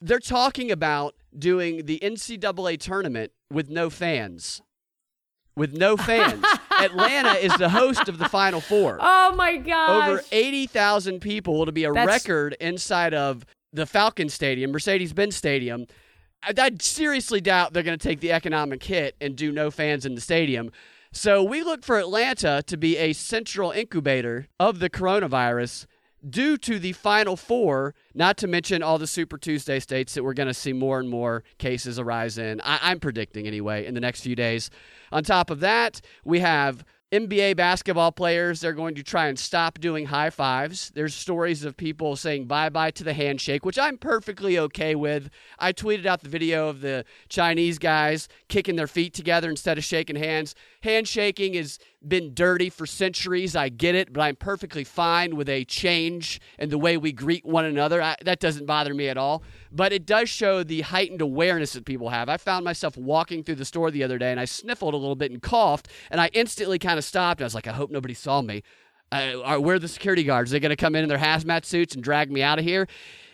they're 0.00 0.18
talking 0.18 0.70
about 0.70 1.14
doing 1.36 1.86
the 1.86 1.98
NCAA 2.00 2.78
tournament 2.78 3.32
with 3.50 3.68
no 3.68 3.90
fans. 3.90 4.62
With 5.56 5.72
no 5.72 5.96
fans. 5.96 6.44
Atlanta 6.78 7.32
is 7.32 7.54
the 7.56 7.68
host 7.68 8.08
of 8.08 8.18
the 8.18 8.28
Final 8.28 8.60
Four 8.60 8.98
Oh 9.00 9.34
my 9.34 9.56
gosh. 9.56 10.08
over 10.08 10.22
80,000 10.32 11.20
people. 11.20 11.60
It'll 11.62 11.72
be 11.72 11.84
a 11.84 11.92
That's- 11.92 12.06
record 12.24 12.56
inside 12.60 13.14
of 13.14 13.44
the 13.72 13.86
Falcon 13.86 14.28
Stadium, 14.28 14.70
Mercedes 14.72 15.12
Benz 15.12 15.36
Stadium. 15.36 15.86
I, 16.42 16.52
I 16.56 16.70
seriously 16.80 17.40
doubt 17.40 17.72
they're 17.72 17.82
going 17.82 17.98
to 17.98 18.08
take 18.08 18.20
the 18.20 18.32
economic 18.32 18.82
hit 18.82 19.16
and 19.20 19.36
do 19.36 19.52
no 19.52 19.70
fans 19.70 20.06
in 20.06 20.14
the 20.14 20.20
stadium. 20.20 20.70
So 21.12 21.42
we 21.42 21.62
look 21.62 21.84
for 21.84 21.98
Atlanta 21.98 22.62
to 22.66 22.76
be 22.76 22.96
a 22.98 23.12
central 23.12 23.70
incubator 23.70 24.46
of 24.60 24.78
the 24.78 24.90
coronavirus 24.90 25.86
due 26.28 26.56
to 26.58 26.78
the 26.78 26.92
Final 26.92 27.36
Four, 27.36 27.94
not 28.14 28.36
to 28.38 28.46
mention 28.46 28.82
all 28.82 28.98
the 28.98 29.06
Super 29.06 29.38
Tuesday 29.38 29.80
states 29.80 30.14
that 30.14 30.22
we're 30.24 30.34
going 30.34 30.48
to 30.48 30.54
see 30.54 30.72
more 30.72 30.98
and 30.98 31.08
more 31.08 31.44
cases 31.58 31.98
arise 31.98 32.38
in. 32.38 32.60
I, 32.62 32.78
I'm 32.82 33.00
predicting 33.00 33.46
anyway 33.46 33.86
in 33.86 33.94
the 33.94 34.00
next 34.00 34.22
few 34.22 34.34
days. 34.36 34.70
On 35.12 35.22
top 35.22 35.50
of 35.50 35.60
that, 35.60 36.00
we 36.24 36.40
have 36.40 36.84
NBA 37.10 37.56
basketball 37.56 38.12
players, 38.12 38.60
they're 38.60 38.74
going 38.74 38.94
to 38.96 39.02
try 39.02 39.28
and 39.28 39.38
stop 39.38 39.80
doing 39.80 40.06
high 40.06 40.28
fives. 40.28 40.92
There's 40.94 41.14
stories 41.14 41.64
of 41.64 41.74
people 41.74 42.16
saying 42.16 42.44
bye 42.44 42.68
bye 42.68 42.90
to 42.92 43.04
the 43.04 43.14
handshake, 43.14 43.64
which 43.64 43.78
I'm 43.78 43.96
perfectly 43.96 44.58
okay 44.58 44.94
with. 44.94 45.30
I 45.58 45.72
tweeted 45.72 46.04
out 46.04 46.20
the 46.20 46.28
video 46.28 46.68
of 46.68 46.82
the 46.82 47.06
Chinese 47.30 47.78
guys 47.78 48.28
kicking 48.48 48.76
their 48.76 48.86
feet 48.86 49.14
together 49.14 49.48
instead 49.48 49.78
of 49.78 49.84
shaking 49.84 50.16
hands. 50.16 50.54
Handshaking 50.82 51.54
has 51.54 51.78
been 52.06 52.34
dirty 52.34 52.70
for 52.70 52.86
centuries. 52.86 53.56
I 53.56 53.68
get 53.68 53.94
it, 53.94 54.12
but 54.12 54.20
I'm 54.20 54.36
perfectly 54.36 54.84
fine 54.84 55.34
with 55.34 55.48
a 55.48 55.64
change 55.64 56.40
in 56.58 56.70
the 56.70 56.78
way 56.78 56.96
we 56.96 57.12
greet 57.12 57.44
one 57.44 57.64
another. 57.64 58.00
I, 58.00 58.16
that 58.24 58.38
doesn't 58.38 58.66
bother 58.66 58.94
me 58.94 59.08
at 59.08 59.16
all. 59.16 59.42
But 59.72 59.92
it 59.92 60.06
does 60.06 60.28
show 60.28 60.62
the 60.62 60.82
heightened 60.82 61.20
awareness 61.20 61.72
that 61.72 61.84
people 61.84 62.10
have. 62.10 62.28
I 62.28 62.36
found 62.36 62.64
myself 62.64 62.96
walking 62.96 63.42
through 63.42 63.56
the 63.56 63.64
store 63.64 63.90
the 63.90 64.04
other 64.04 64.18
day 64.18 64.30
and 64.30 64.38
I 64.38 64.44
sniffled 64.44 64.94
a 64.94 64.96
little 64.96 65.16
bit 65.16 65.32
and 65.32 65.42
coughed, 65.42 65.88
and 66.10 66.20
I 66.20 66.30
instantly 66.32 66.78
kind 66.78 66.98
of 66.98 67.04
stopped. 67.04 67.40
I 67.40 67.44
was 67.44 67.54
like, 67.54 67.66
I 67.66 67.72
hope 67.72 67.90
nobody 67.90 68.14
saw 68.14 68.40
me. 68.40 68.62
Uh, 69.10 69.40
are, 69.42 69.60
where 69.60 69.76
are 69.76 69.80
the 69.80 69.88
security 69.88 70.22
guards? 70.22 70.52
Are 70.52 70.56
they 70.56 70.60
going 70.60 70.70
to 70.70 70.76
come 70.76 70.94
in 70.94 71.02
in 71.02 71.08
their 71.08 71.18
hazmat 71.18 71.64
suits 71.64 71.94
and 71.94 72.04
drag 72.04 72.30
me 72.30 72.42
out 72.42 72.58
of 72.58 72.64
here? 72.64 72.86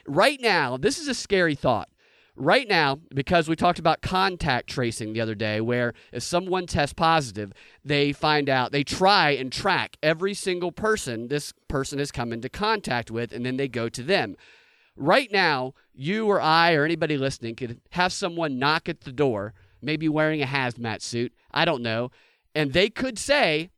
Right 0.06 0.40
now, 0.40 0.76
this 0.76 0.98
is 0.98 1.08
a 1.08 1.14
scary 1.14 1.54
thought. 1.54 1.88
Right 2.36 2.66
now, 2.68 2.98
because 3.14 3.48
we 3.48 3.54
talked 3.54 3.78
about 3.78 4.02
contact 4.02 4.68
tracing 4.68 5.12
the 5.12 5.20
other 5.20 5.36
day, 5.36 5.60
where 5.60 5.94
if 6.12 6.24
someone 6.24 6.66
tests 6.66 6.92
positive, 6.92 7.52
they 7.84 8.12
find 8.12 8.50
out, 8.50 8.72
they 8.72 8.82
try 8.82 9.30
and 9.30 9.52
track 9.52 9.96
every 10.02 10.34
single 10.34 10.72
person 10.72 11.28
this 11.28 11.52
person 11.68 12.00
has 12.00 12.10
come 12.10 12.32
into 12.32 12.48
contact 12.48 13.08
with, 13.08 13.32
and 13.32 13.46
then 13.46 13.56
they 13.56 13.68
go 13.68 13.88
to 13.88 14.02
them. 14.02 14.34
Right 14.96 15.30
now, 15.30 15.74
you 15.92 16.26
or 16.26 16.40
I 16.40 16.74
or 16.74 16.84
anybody 16.84 17.16
listening 17.16 17.54
could 17.54 17.80
have 17.90 18.12
someone 18.12 18.58
knock 18.58 18.88
at 18.88 19.02
the 19.02 19.12
door, 19.12 19.54
maybe 19.80 20.08
wearing 20.08 20.42
a 20.42 20.46
hazmat 20.46 21.02
suit, 21.02 21.32
I 21.52 21.64
don't 21.64 21.82
know, 21.82 22.10
and 22.52 22.72
they 22.72 22.90
could 22.90 23.16
say, 23.16 23.70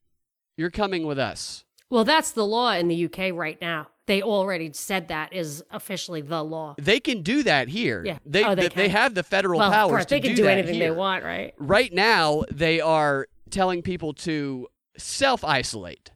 You're 0.56 0.70
coming 0.70 1.06
with 1.06 1.18
us. 1.18 1.64
well, 1.90 2.04
that's 2.04 2.32
the 2.32 2.46
law 2.46 2.72
in 2.72 2.88
the 2.88 3.04
UK 3.04 3.34
right 3.34 3.60
now. 3.60 3.88
They 4.06 4.22
already 4.22 4.72
said 4.72 5.08
that 5.08 5.32
is 5.32 5.64
officially 5.70 6.20
the 6.20 6.42
law. 6.42 6.76
They 6.78 7.00
can 7.00 7.22
do 7.22 7.42
that 7.42 7.68
here. 7.68 8.04
Yeah. 8.04 8.18
They, 8.24 8.44
Oh, 8.44 8.54
they 8.54 8.68
they, 8.68 8.74
they 8.74 8.88
have 8.88 9.14
the 9.14 9.22
federal 9.22 9.58
well, 9.58 9.70
powers 9.70 9.86
of 9.86 9.90
course, 9.90 10.06
they 10.06 10.20
can 10.20 10.36
do, 10.36 10.42
do, 10.42 10.48
anything 10.48 10.74
here. 10.74 10.90
they 10.92 10.96
want, 10.96 11.24
right? 11.24 11.54
right 11.58 11.92
now 11.92 12.44
they 12.50 12.80
are 12.80 13.26
telling 13.50 13.82
people 13.82 14.12
to 14.14 14.68
self 14.96 15.44
isolate. 15.44 16.10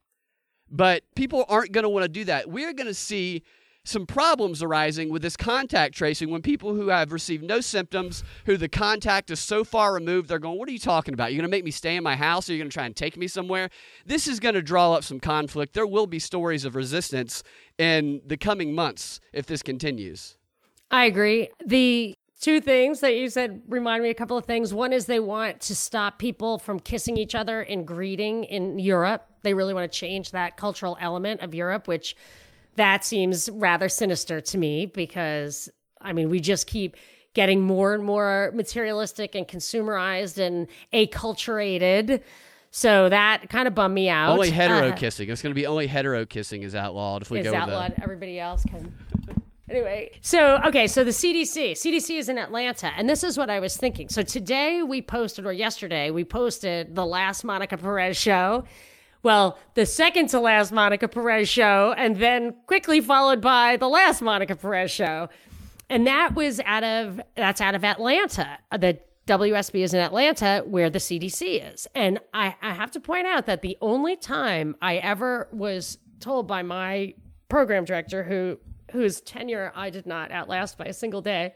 But 0.71 1.03
people 1.17 1.45
aren't 1.49 1.73
going 1.73 1.83
to 1.83 1.89
want 1.89 2.05
to 2.05 2.09
do 2.09 2.25
that. 2.27 2.49
We're 2.49 2.73
going 2.73 2.87
to 2.87 2.95
see 2.95 3.43
some 3.85 4.07
problems 4.07 4.63
arising 4.63 5.11
with 5.11 5.23
this 5.23 5.37
contact 5.37 5.95
tracing 5.95 6.31
when 6.31 6.43
people 6.43 6.75
who 6.75 6.89
have 6.89 7.13
received 7.13 7.43
no 7.43 7.61
symptoms, 7.61 8.23
who 8.47 8.57
the 8.57 8.69
contact 8.69 9.31
is 9.31 9.41
so 9.41 9.65
far 9.65 9.95
removed, 9.95 10.29
they're 10.29 10.39
going, 10.39 10.59
What 10.59 10.69
are 10.69 10.73
you 10.73 10.79
talking 10.79 11.15
about? 11.15 11.33
You're 11.33 11.41
going 11.41 11.51
to 11.51 11.57
make 11.57 11.65
me 11.65 11.71
stay 11.71 11.97
in 11.97 12.03
my 12.03 12.17
house? 12.17 12.49
Or 12.49 12.53
you're 12.53 12.59
you 12.59 12.63
going 12.65 12.71
to 12.71 12.75
try 12.75 12.87
and 12.87 12.95
take 12.95 13.17
me 13.17 13.27
somewhere? 13.27 13.71
This 14.05 14.27
is 14.27 14.39
going 14.39 14.55
to 14.55 14.63
draw 14.63 14.95
up 14.95 15.05
some 15.05 15.21
conflict. 15.21 15.73
There 15.73 15.87
will 15.87 16.07
be 16.07 16.19
stories 16.19 16.65
of 16.65 16.77
resistance 16.77 17.43
in 17.79 18.21
the 18.27 18.37
coming 18.37 18.75
months 18.75 19.21
if 19.33 19.47
this 19.47 19.63
continues. 19.63 20.37
I 20.91 21.05
agree. 21.05 21.49
The 21.65 22.15
two 22.41 22.61
things 22.61 23.01
that 23.01 23.15
you 23.15 23.29
said 23.29 23.63
remind 23.69 24.03
me 24.03 24.11
a 24.11 24.15
couple 24.15 24.37
of 24.37 24.45
things. 24.45 24.75
One 24.75 24.93
is 24.93 25.07
they 25.07 25.21
want 25.21 25.61
to 25.63 25.77
stop 25.77 26.19
people 26.19 26.59
from 26.59 26.81
kissing 26.81 27.17
each 27.17 27.35
other 27.35 27.63
and 27.63 27.87
greeting 27.87 28.45
in 28.45 28.79
Europe. 28.79 29.27
They 29.43 29.55
really 29.55 29.73
want 29.73 29.91
to 29.91 29.99
change 29.99 30.33
that 30.33 30.57
cultural 30.57 30.99
element 31.01 31.41
of 31.41 31.55
Europe, 31.55 31.89
which 31.89 32.17
that 32.77 33.05
seems 33.05 33.49
rather 33.51 33.89
sinister 33.89 34.41
to 34.41 34.59
me 34.59 34.87
because 34.87 35.69
I 36.01 36.13
mean, 36.13 36.31
we 36.31 36.41
just 36.41 36.67
keep 36.67 36.97
getting 37.35 37.61
more 37.61 37.95
and 37.95 38.03
more 38.05 38.51
materialistic 38.55 39.35
and 39.35 39.47
consumerized 39.47 40.39
and 40.39 40.67
acculturated. 40.93 42.23
So 42.73 43.09
that 43.09 43.51
kind 43.51 43.67
of 43.69 43.75
bummed 43.75 43.95
me 43.95 44.09
out. 44.09 44.31
Only 44.33 44.51
hetero 44.51 44.91
Uh, 44.91 44.97
kissing. 44.97 45.29
It's 45.29 45.43
going 45.43 45.51
to 45.55 45.61
be 45.61 45.67
only 45.67 45.87
hetero 45.87 46.25
kissing 46.25 46.63
is 46.63 46.75
outlawed 46.75 47.23
if 47.23 47.31
we 47.31 47.41
is 47.41 47.45
go 47.45 47.53
with 47.53 47.61
outlawed. 47.61 47.95
Everybody 48.03 48.39
else 48.39 48.63
can. 48.65 48.95
anyway, 49.69 50.13
so 50.21 50.61
okay, 50.65 50.87
so 50.87 51.03
the 51.05 51.11
CDC, 51.11 51.73
CDC 51.73 52.19
is 52.19 52.29
in 52.29 52.39
Atlanta, 52.39 52.93
and 52.97 53.09
this 53.09 53.25
is 53.25 53.37
what 53.37 53.51
I 53.51 53.61
was 53.61 53.77
thinking. 53.77 54.09
So 54.09 54.23
today 54.23 54.83
we 54.83 55.03
posted, 55.03 55.47
or 55.47 55.53
yesterday 55.53 56.11
we 56.11 56.25
posted 56.25 56.95
the 56.95 57.05
last 57.07 57.45
Monica 57.45 57.77
Perez 57.77 58.17
show, 58.17 58.65
Well, 59.23 59.59
the 59.75 59.85
second 59.85 60.29
to 60.31 60.41
last 60.41 60.73
Monica 60.73 61.07
Perez 61.07 61.49
show, 61.49 61.95
and 61.97 62.17
then 62.17 62.55
quickly 62.67 63.01
followed 63.01 63.41
by 63.41 63.77
the 63.77 63.89
last 63.89 64.23
Monica 64.23 64.57
Perez 64.57 64.91
show. 64.91 65.29
And 65.91 66.07
that 66.07 66.35
was 66.35 66.61
out 66.65 66.85
of 66.85 67.21
that's 67.37 67.61
out 67.61 67.75
of 67.75 67.85
Atlanta. 67.85 68.59
The 68.71 68.99
WSB 69.27 69.83
is 69.83 69.93
in 69.93 70.01
Atlanta, 70.01 70.63
where 70.67 70.89
the 70.89 70.99
CDC 70.99 71.73
is. 71.73 71.87
And 71.95 72.19
I, 72.33 72.57
I 72.63 72.73
have 72.73 72.91
to 72.93 73.01
point 73.01 73.27
out 73.27 73.47
that 73.47 73.63
the 73.63 73.77
only 73.81 74.17
time 74.17 74.77
I 74.81 74.97
ever 74.97 75.49
was 75.53 75.99
told 76.21 76.47
by 76.47 76.63
my 76.63 77.15
program 77.49 77.85
director, 77.85 78.25
who 78.25 78.59
whose 78.93 79.21
tenure 79.21 79.73
I 79.77 79.91
did 79.91 80.07
not 80.07 80.33
outlast 80.33 80.79
by 80.79 80.87
a 80.87 80.93
single 80.93 81.21
day, 81.21 81.55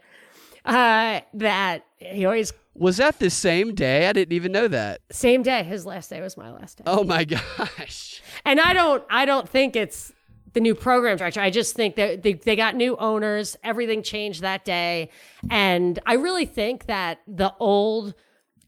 uh, 0.65 1.21
that 1.33 1.85
he 1.97 2.25
always 2.25 2.53
Was 2.75 2.97
that 2.97 3.19
the 3.19 3.29
same 3.29 3.73
day? 3.73 4.07
I 4.07 4.13
didn't 4.13 4.33
even 4.33 4.51
know 4.51 4.67
that. 4.67 5.01
same 5.11 5.43
day. 5.43 5.63
His 5.63 5.85
last 5.85 6.09
day 6.09 6.21
was 6.21 6.35
my 6.37 6.51
last 6.51 6.77
day. 6.77 6.83
Oh 6.85 7.03
my 7.03 7.23
gosh. 7.57 8.21
And 8.43 8.59
I 8.59 8.73
don't 8.73 9.03
I 9.09 9.25
don't 9.25 9.47
think 9.47 9.75
it's 9.75 10.11
the 10.53 10.59
new 10.61 10.75
program 10.75 11.17
director. 11.17 11.41
I 11.41 11.49
just 11.49 11.75
think 11.75 11.95
that 11.95 12.23
they, 12.23 12.33
they 12.33 12.55
got 12.55 12.75
new 12.75 12.95
owners. 12.97 13.57
Everything 13.63 14.01
changed 14.03 14.41
that 14.41 14.63
day. 14.65 15.09
And 15.49 15.99
I 16.05 16.13
really 16.13 16.45
think 16.45 16.85
that 16.85 17.19
the 17.27 17.53
old 17.59 18.13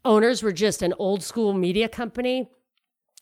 owners 0.03 0.43
were 0.43 0.51
just 0.51 0.81
an 0.81 0.93
old 0.99 1.23
school 1.23 1.53
media 1.53 1.87
company. 1.87 2.49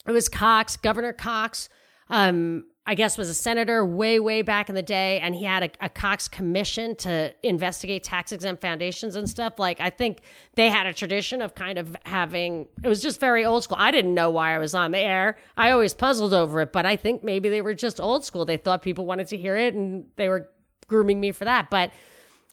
It 0.07 0.11
was 0.11 0.29
Cox, 0.29 0.77
Governor 0.77 1.13
Cox, 1.13 1.69
um, 2.09 2.65
I 2.87 2.93
guess 2.93 3.17
was 3.17 3.29
a 3.29 3.33
senator 3.33 3.83
way, 3.83 4.19
way 4.19 4.43
back 4.43 4.69
in 4.69 4.75
the 4.75 4.83
day, 4.83 5.19
and 5.19 5.33
he 5.33 5.43
had 5.43 5.63
a, 5.63 5.69
a 5.81 5.89
Cox 5.89 6.27
commission 6.27 6.95
to 6.97 7.33
investigate 7.41 8.03
tax 8.03 8.31
exempt 8.31 8.61
foundations 8.61 9.15
and 9.15 9.27
stuff. 9.27 9.57
Like 9.57 9.79
I 9.79 9.89
think 9.89 10.21
they 10.53 10.69
had 10.69 10.85
a 10.85 10.93
tradition 10.93 11.41
of 11.41 11.55
kind 11.55 11.79
of 11.79 11.97
having 12.05 12.67
it 12.83 12.87
was 12.87 13.01
just 13.01 13.19
very 13.19 13.43
old 13.43 13.63
school. 13.63 13.77
I 13.79 13.89
didn't 13.89 14.13
know 14.13 14.29
why 14.29 14.55
I 14.55 14.59
was 14.59 14.75
on 14.75 14.91
the 14.91 14.99
air. 14.99 15.37
I 15.57 15.71
always 15.71 15.95
puzzled 15.95 16.33
over 16.33 16.61
it, 16.61 16.71
but 16.71 16.85
I 16.85 16.95
think 16.95 17.23
maybe 17.23 17.49
they 17.49 17.61
were 17.61 17.73
just 17.73 17.99
old 17.99 18.23
school. 18.23 18.45
They 18.45 18.57
thought 18.57 18.83
people 18.83 19.07
wanted 19.07 19.27
to 19.29 19.37
hear 19.37 19.57
it 19.57 19.73
and 19.73 20.05
they 20.15 20.29
were 20.29 20.49
grooming 20.87 21.19
me 21.19 21.31
for 21.31 21.45
that. 21.45 21.71
But 21.71 21.91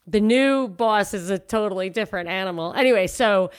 the 0.06 0.20
new 0.20 0.66
boss 0.66 1.12
is 1.12 1.28
a 1.28 1.38
totally 1.38 1.90
different 1.90 2.30
animal. 2.30 2.72
Anyway, 2.72 3.06
so 3.06 3.50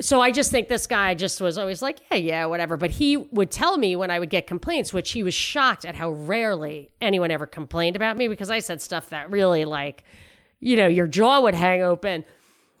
so 0.00 0.20
I 0.20 0.30
just 0.30 0.50
think 0.50 0.68
this 0.68 0.86
guy 0.86 1.14
just 1.14 1.40
was 1.40 1.58
always 1.58 1.82
like, 1.82 2.00
yeah, 2.10 2.16
yeah, 2.16 2.46
whatever. 2.46 2.76
But 2.76 2.90
he 2.90 3.16
would 3.16 3.50
tell 3.50 3.76
me 3.76 3.96
when 3.96 4.10
I 4.10 4.18
would 4.18 4.30
get 4.30 4.46
complaints, 4.46 4.92
which 4.92 5.12
he 5.12 5.22
was 5.22 5.34
shocked 5.34 5.84
at 5.84 5.94
how 5.94 6.10
rarely 6.10 6.90
anyone 7.00 7.30
ever 7.30 7.46
complained 7.46 7.96
about 7.96 8.16
me 8.16 8.28
because 8.28 8.50
I 8.50 8.60
said 8.60 8.80
stuff 8.80 9.10
that 9.10 9.30
really 9.30 9.64
like, 9.64 10.04
you 10.58 10.76
know, 10.76 10.86
your 10.86 11.06
jaw 11.06 11.40
would 11.40 11.54
hang 11.54 11.82
open. 11.82 12.24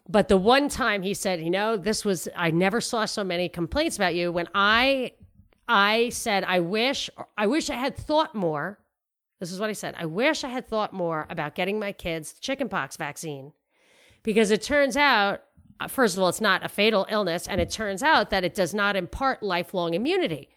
But 0.08 0.28
the 0.28 0.36
one 0.36 0.68
time 0.68 1.02
he 1.02 1.14
said, 1.14 1.40
you 1.40 1.50
know, 1.50 1.76
this 1.76 2.04
was 2.04 2.28
I 2.34 2.50
never 2.50 2.80
saw 2.80 3.04
so 3.04 3.22
many 3.22 3.48
complaints 3.48 3.96
about 3.96 4.14
you 4.14 4.32
when 4.32 4.48
I 4.54 5.12
I 5.68 6.08
said 6.08 6.42
I 6.44 6.60
wish 6.60 7.10
I 7.36 7.46
wish 7.46 7.70
I 7.70 7.76
had 7.76 7.96
thought 7.96 8.34
more. 8.34 8.78
This 9.38 9.52
is 9.52 9.60
what 9.60 9.70
I 9.70 9.74
said. 9.74 9.94
I 9.96 10.06
wish 10.06 10.42
I 10.42 10.48
had 10.48 10.66
thought 10.66 10.92
more 10.92 11.26
about 11.30 11.54
getting 11.54 11.78
my 11.78 11.92
kids 11.92 12.32
the 12.32 12.40
chickenpox 12.40 12.96
vaccine. 12.96 13.52
Because 14.22 14.50
it 14.50 14.62
turns 14.62 14.96
out 14.96 15.42
Uh, 15.80 15.88
first 15.88 16.16
of 16.16 16.22
all, 16.22 16.28
it's 16.28 16.40
not 16.40 16.64
a 16.64 16.68
fatal 16.68 17.06
illness, 17.08 17.48
and 17.48 17.60
it 17.60 17.70
turns 17.70 18.02
out 18.02 18.30
that 18.30 18.44
it 18.44 18.54
does 18.54 18.74
not 18.74 18.96
impart 18.96 19.42
lifelong 19.42 19.94
immunity. 19.94 20.48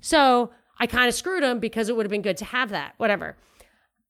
So 0.00 0.50
I 0.78 0.86
kind 0.86 1.06
of 1.08 1.14
screwed 1.14 1.42
him 1.42 1.58
because 1.60 1.88
it 1.88 1.96
would 1.96 2.06
have 2.06 2.10
been 2.10 2.22
good 2.22 2.38
to 2.38 2.44
have 2.46 2.70
that. 2.70 2.94
Whatever. 2.96 3.36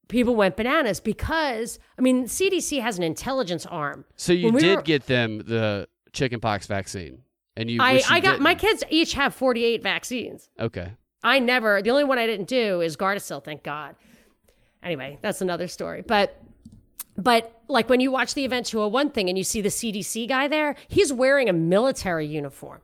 People 0.09 0.35
went 0.37 0.57
bananas 0.57 1.01
because 1.01 1.79
I 1.99 2.03
mean, 2.03 2.25
CDC 2.25 2.81
has 2.81 2.99
an 2.99 3.05
intelligence 3.05 3.67
arm. 3.67 4.05
So 4.17 4.33
you 4.33 4.51
we 4.53 4.61
did 4.61 4.77
were- 4.77 4.83
get 4.83 5.07
them 5.07 5.39
the 5.39 5.89
chickenpox 6.13 6.67
vaccine, 6.67 7.23
and 7.57 7.71
you. 7.71 7.81
I, 7.83 7.93
you 7.95 8.03
I 8.09 8.21
got 8.21 8.41
my 8.41 8.55
didn't. 8.55 8.69
kids 8.71 8.85
each 8.91 9.13
have 9.15 9.35
48 9.35 9.83
vaccines. 9.83 10.49
Okay. 10.59 10.93
I 11.23 11.39
never, 11.39 11.83
the 11.83 11.91
only 11.91 12.05
one 12.05 12.19
I 12.19 12.27
didn't 12.27 12.49
do 12.49 12.81
is 12.81 12.97
Gardasil, 12.97 13.45
thank 13.45 13.63
God. 13.63 13.95
Anyway, 14.83 15.19
that's 15.21 15.43
another 15.43 15.69
story. 15.69 16.01
But, 16.03 16.35
but 17.23 17.63
like 17.69 17.89
when 17.89 18.01
you 18.01 18.11
watch 18.11 18.35
the 18.35 18.45
Event 18.45 18.67
201 18.67 19.11
thing 19.11 19.29
and 19.29 19.39
you 19.39 19.45
see 19.45 19.61
the 19.61 19.69
CDC 19.69 20.29
guy 20.29 20.49
there, 20.49 20.75
he's 20.89 21.13
wearing 21.13 21.49
a 21.49 21.53
military 21.53 22.27
uniform. 22.27 22.81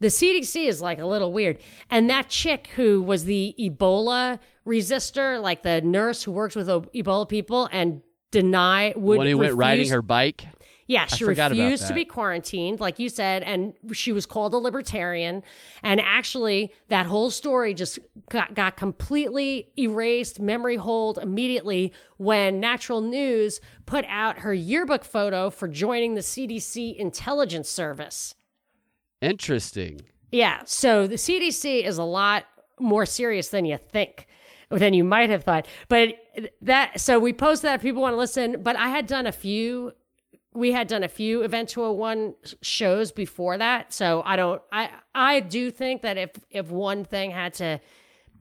The 0.00 0.08
CDC 0.08 0.66
is 0.66 0.82
like 0.82 0.98
a 0.98 1.06
little 1.06 1.32
weird. 1.32 1.58
And 1.90 2.10
that 2.10 2.28
chick 2.28 2.68
who 2.76 3.02
was 3.02 3.24
the 3.24 3.54
Ebola 3.58 4.38
resistor, 4.66 5.40
like 5.40 5.62
the 5.62 5.80
nurse 5.80 6.22
who 6.22 6.32
works 6.32 6.54
with 6.54 6.68
Ebola 6.68 7.28
people 7.28 7.68
and 7.72 8.02
deny 8.30 8.92
would 8.96 9.18
when 9.18 9.26
he 9.26 9.34
went 9.34 9.54
riding 9.54 9.88
her 9.90 10.02
bike. 10.02 10.46
Yeah, 10.86 11.06
she 11.06 11.24
refused 11.24 11.88
to 11.88 11.94
be 11.94 12.04
quarantined, 12.04 12.78
like 12.78 12.98
you 12.98 13.08
said, 13.08 13.42
and 13.42 13.74
she 13.92 14.12
was 14.12 14.24
called 14.24 14.54
a 14.54 14.58
libertarian. 14.58 15.42
And 15.82 16.00
actually, 16.00 16.72
that 16.88 17.06
whole 17.06 17.30
story 17.30 17.74
just 17.74 17.98
got, 18.30 18.54
got 18.54 18.76
completely 18.76 19.70
erased, 19.76 20.38
memory 20.38 20.76
hold 20.76 21.18
immediately 21.18 21.92
when 22.18 22.60
Natural 22.60 23.00
News 23.00 23.60
put 23.84 24.04
out 24.08 24.38
her 24.38 24.54
yearbook 24.54 25.04
photo 25.04 25.50
for 25.50 25.66
joining 25.66 26.14
the 26.14 26.20
CDC 26.20 26.96
intelligence 26.96 27.68
service. 27.68 28.34
Interesting. 29.20 30.02
Yeah, 30.30 30.60
so 30.66 31.06
the 31.06 31.16
CDC 31.16 31.84
is 31.84 31.98
a 31.98 32.04
lot 32.04 32.44
more 32.78 33.06
serious 33.06 33.48
than 33.48 33.64
you 33.64 33.78
think, 33.78 34.26
than 34.70 34.94
you 34.94 35.02
might 35.02 35.30
have 35.30 35.44
thought. 35.44 35.66
But 35.88 36.14
that, 36.62 37.00
so 37.00 37.18
we 37.18 37.32
posted 37.32 37.68
that 37.68 37.82
people 37.82 38.02
want 38.02 38.12
to 38.12 38.18
listen. 38.18 38.62
But 38.62 38.76
I 38.76 38.88
had 38.88 39.06
done 39.06 39.26
a 39.26 39.32
few, 39.32 39.92
we 40.56 40.72
had 40.72 40.88
done 40.88 41.02
a 41.02 41.08
few 41.08 41.42
Event 41.42 41.68
201 41.68 42.34
shows 42.62 43.12
before 43.12 43.58
that. 43.58 43.92
So 43.92 44.22
I 44.24 44.36
don't, 44.36 44.62
I, 44.72 44.90
I 45.14 45.40
do 45.40 45.70
think 45.70 46.02
that 46.02 46.16
if, 46.16 46.30
if 46.50 46.70
one 46.70 47.04
thing 47.04 47.30
had 47.30 47.54
to, 47.54 47.80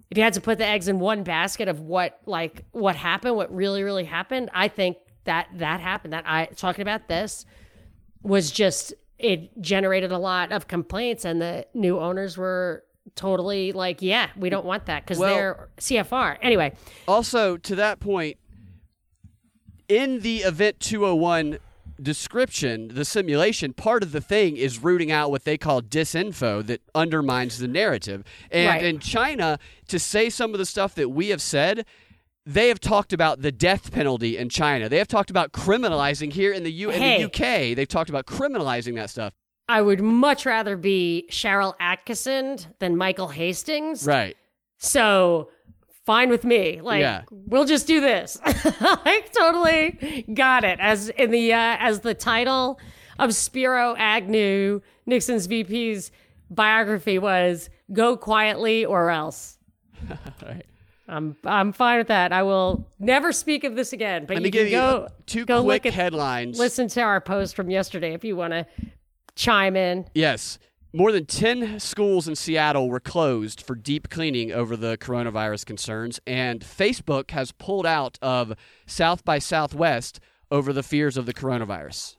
if 0.10 0.18
you 0.18 0.24
had 0.24 0.34
to 0.34 0.42
put 0.42 0.58
the 0.58 0.66
eggs 0.66 0.88
in 0.88 1.00
one 1.00 1.24
basket 1.24 1.68
of 1.68 1.82
what, 1.82 2.20
like, 2.26 2.64
what 2.72 2.96
happened, 2.96 3.36
what 3.36 3.54
really, 3.54 3.84
really 3.84 4.06
happened, 4.06 4.50
I 4.54 4.70
think 4.70 4.98
that 5.26 5.48
that 5.56 5.82
happened. 5.82 6.14
That 6.14 6.24
I, 6.28 6.46
talking 6.46 6.84
about 6.84 7.08
this, 7.08 7.46
was 8.22 8.50
just 8.50 8.94
it 9.20 9.62
generated 9.62 10.12
a 10.12 10.18
lot 10.18 10.52
of 10.52 10.68
complaints 10.68 11.26
and 11.26 11.42
the 11.42 11.66
new 11.74 12.00
owners 12.00 12.38
were 12.38 12.84
totally 13.14 13.72
like 13.72 14.02
yeah 14.02 14.30
we 14.36 14.50
don't 14.50 14.66
want 14.66 14.88
that 14.88 15.04
because 15.04 15.20
Well- 15.20 15.34
they're 15.36 15.70
cfr 15.78 16.38
anyway 16.42 16.74
Also, 17.08 17.56
to 17.56 17.76
that 17.76 18.00
point, 18.00 18.38
in 19.88 20.22
the 20.22 20.40
Event 20.40 20.80
201 20.80 21.60
description, 22.02 22.90
the 22.94 23.06
simulation, 23.06 23.74
part 23.74 24.04
of 24.04 24.12
the 24.12 24.22
thing 24.22 24.58
is 24.58 24.80
rooting 24.84 25.12
out 25.12 25.32
what 25.32 25.44
they 25.44 25.58
call 25.58 25.82
disinfo 25.82 26.66
that 26.66 26.82
undermines 26.94 27.60
the 27.60 27.68
narrative. 27.68 28.24
And 28.52 28.68
Right. 28.68 28.84
in 28.84 29.00
China, 29.00 29.60
to 29.88 30.00
say 30.00 30.30
some 30.30 30.54
of 30.54 30.58
the 30.60 30.66
stuff 30.66 30.96
that 30.96 31.10
we 31.10 31.30
have 31.30 31.42
said, 31.42 31.86
they 32.46 32.68
have 32.68 32.80
talked 32.80 33.12
about 33.12 33.42
the 33.42 33.52
death 33.52 33.92
penalty 33.92 34.38
in 34.38 34.50
China. 34.50 34.88
They 34.88 35.00
have 35.00 35.08
talked 35.08 35.30
about 35.32 35.52
criminalizing 35.52 36.32
here 36.32 36.52
in 36.54 36.64
the, 36.64 36.72
U- 36.72 36.92
in 36.92 37.00
the 37.00 37.24
UK. 37.26 37.74
They've 37.76 37.88
talked 37.88 38.10
about 38.10 38.26
criminalizing 38.28 38.96
that 38.96 39.10
stuff. 39.10 39.34
i 39.68 39.82
would 39.82 40.00
much 40.02 40.46
rather 40.46 40.78
be 40.78 41.26
Sharyl 41.32 41.74
Attkisson 41.82 42.68
than 42.78 42.96
michael 42.96 43.30
hastings 43.30 44.06
Right. 44.06 44.38
so 44.78 45.50
fine 46.06 46.30
with 46.30 46.44
me 46.44 46.82
like 46.82 47.02
Yeah. 47.02 47.24
we'll 47.32 47.66
just 47.66 47.88
do 47.88 48.00
this 48.02 48.40
like 49.06 49.32
totally 49.34 50.26
got 50.34 50.64
it 50.64 50.80
as 50.80 51.10
in 51.10 51.32
the 51.32 51.52
uh, 51.54 51.78
as 51.80 52.02
the 52.02 52.14
title 52.14 52.80
of 53.20 53.34
spiro 53.34 53.96
agnew 53.98 54.82
nixon's 55.06 55.48
vp's 55.48 56.12
biography 56.50 57.18
was 57.20 57.70
go 57.92 58.16
quietly 58.16 58.86
or 58.86 59.10
else 59.10 59.58
Right. 60.44 60.66
I'm 61.08 61.36
I'm 61.44 61.72
fine 61.72 62.00
with 62.00 62.08
that. 62.08 62.34
I 62.34 62.42
will 62.42 62.88
never 63.00 63.32
speak 63.32 63.64
of 63.64 63.76
this 63.76 63.94
again. 63.94 64.26
But 64.26 64.38
Let 64.38 64.42
you 64.42 64.44
me 64.46 64.52
can 64.52 64.66
you 64.66 64.72
go 64.72 65.08
two 65.28 65.46
go 65.46 65.62
quick 65.64 65.86
at, 65.86 65.94
headlines. 65.94 66.58
listen 66.58 66.88
to 66.90 67.02
our 67.02 67.22
post 67.22 67.56
from 67.56 67.70
yesterday 67.70 68.14
if 68.16 68.24
you 68.24 68.36
want 68.36 68.54
to 68.54 68.66
chime 69.36 69.76
in. 69.76 70.06
Yes. 70.16 70.58
More 70.96 71.12
than 71.12 71.26
10 71.26 71.82
schools 71.82 72.26
in 72.26 72.36
Seattle 72.38 72.90
were 72.90 73.02
closed 73.02 73.60
for 73.60 73.76
deep 73.76 74.10
cleaning 74.10 74.54
over 74.54 74.78
the 74.78 74.98
coronavirus 74.98 75.66
concerns, 75.66 76.22
and 76.26 76.62
Facebook 76.62 77.32
has 77.32 77.52
pulled 77.52 77.86
out 77.86 78.18
of 78.22 78.54
South 78.86 79.26
by 79.26 79.38
Southwest 79.40 80.22
over 80.50 80.72
the 80.72 80.84
fears 80.84 81.18
of 81.18 81.26
the 81.26 81.34
coronavirus. 81.34 82.16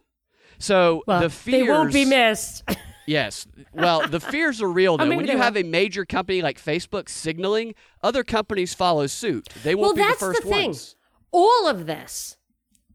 So 0.58 1.02
Well, 1.06 1.22
the 1.22 1.30
fears. 1.30 1.64
they 1.66 1.70
won't 1.72 1.92
be 1.92 2.04
missed. 2.04 2.64
Yes. 3.08 3.46
Well, 3.72 4.08
the 4.08 4.18
fears 4.18 4.60
are 4.60 4.68
real 4.68 4.96
though. 4.98 5.04
maybe 5.04 5.18
when 5.18 5.26
you 5.28 5.38
have 5.38 5.56
a 5.56 5.62
major 5.62 6.04
company 6.04 6.42
like 6.42 6.60
Facebook 6.60 7.08
signaling, 7.08 7.76
other 8.02 8.24
companies 8.24 8.74
follow 8.74 9.06
suit. 9.06 9.46
They 9.62 9.76
won't 9.76 9.94
be 9.94 10.02
that's 10.02 10.18
the 10.18 10.26
first 10.26 10.42
the 10.42 10.48
thing. 10.48 10.66
ones. 10.70 10.96
All 11.30 11.68
of 11.68 11.86
this, 11.86 12.36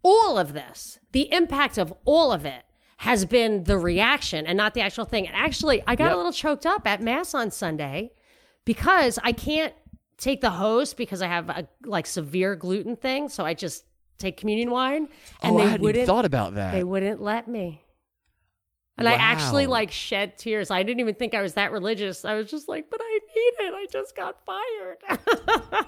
all 0.04 0.38
of 0.38 0.52
this, 0.52 1.00
the 1.13 1.32
impact 1.34 1.78
of 1.78 1.94
all 2.04 2.34
of 2.34 2.46
it 2.46 2.63
has 3.02 3.26
been 3.26 3.64
the 3.64 3.80
reaction 3.80 4.46
and 4.46 4.56
not 4.56 4.76
the 4.76 4.82
actual 4.82 5.06
thing. 5.06 5.26
And 5.26 5.36
actually, 5.36 5.82
I 5.88 5.96
got 5.96 6.06
Yep. 6.06 6.14
a 6.14 6.18
little 6.18 6.32
choked 6.32 6.68
up 6.68 6.86
at 6.88 7.02
mass 7.02 7.34
on 7.34 7.50
Sunday 7.50 8.12
because 8.64 9.18
I 9.24 9.32
can't 9.32 9.74
take 10.20 10.42
the 10.42 10.52
host 10.52 10.98
because 10.98 11.20
I 11.24 11.28
have 11.28 11.50
a 11.50 11.68
like 11.84 12.06
severe 12.06 12.56
gluten 12.56 12.96
thing. 12.96 13.28
So 13.28 13.44
I 13.44 13.56
just 13.56 13.86
take 14.20 14.38
communion 14.38 14.70
wine, 14.70 15.08
and 15.42 15.56
oh, 15.56 15.58
they 15.58 15.64
I 15.64 15.68
hadn't 15.70 15.84
wouldn't, 15.84 16.06
thought 16.06 16.26
about 16.26 16.54
that. 16.54 16.74
They 16.74 16.84
wouldn't 16.84 17.20
let 17.20 17.48
me. 17.48 17.82
And 19.08 19.10
I 19.10 19.14
actually 19.14 19.68
like 19.68 19.92
shed 19.92 20.38
tears. 20.38 20.72
I 20.72 20.84
didn't 20.84 21.00
even 21.00 21.16
think 21.16 21.34
I 21.34 21.42
was 21.42 21.54
that 21.54 21.72
religious. 21.72 22.26
I 22.26 22.36
was 22.36 22.50
just 22.50 22.68
like, 22.68 22.90
but 22.90 23.00
I 23.04 23.20
need 23.36 23.68
it. 23.68 23.74
I 23.74 23.86
just 23.92 24.16
got 24.16 24.38
fired. 24.46 24.98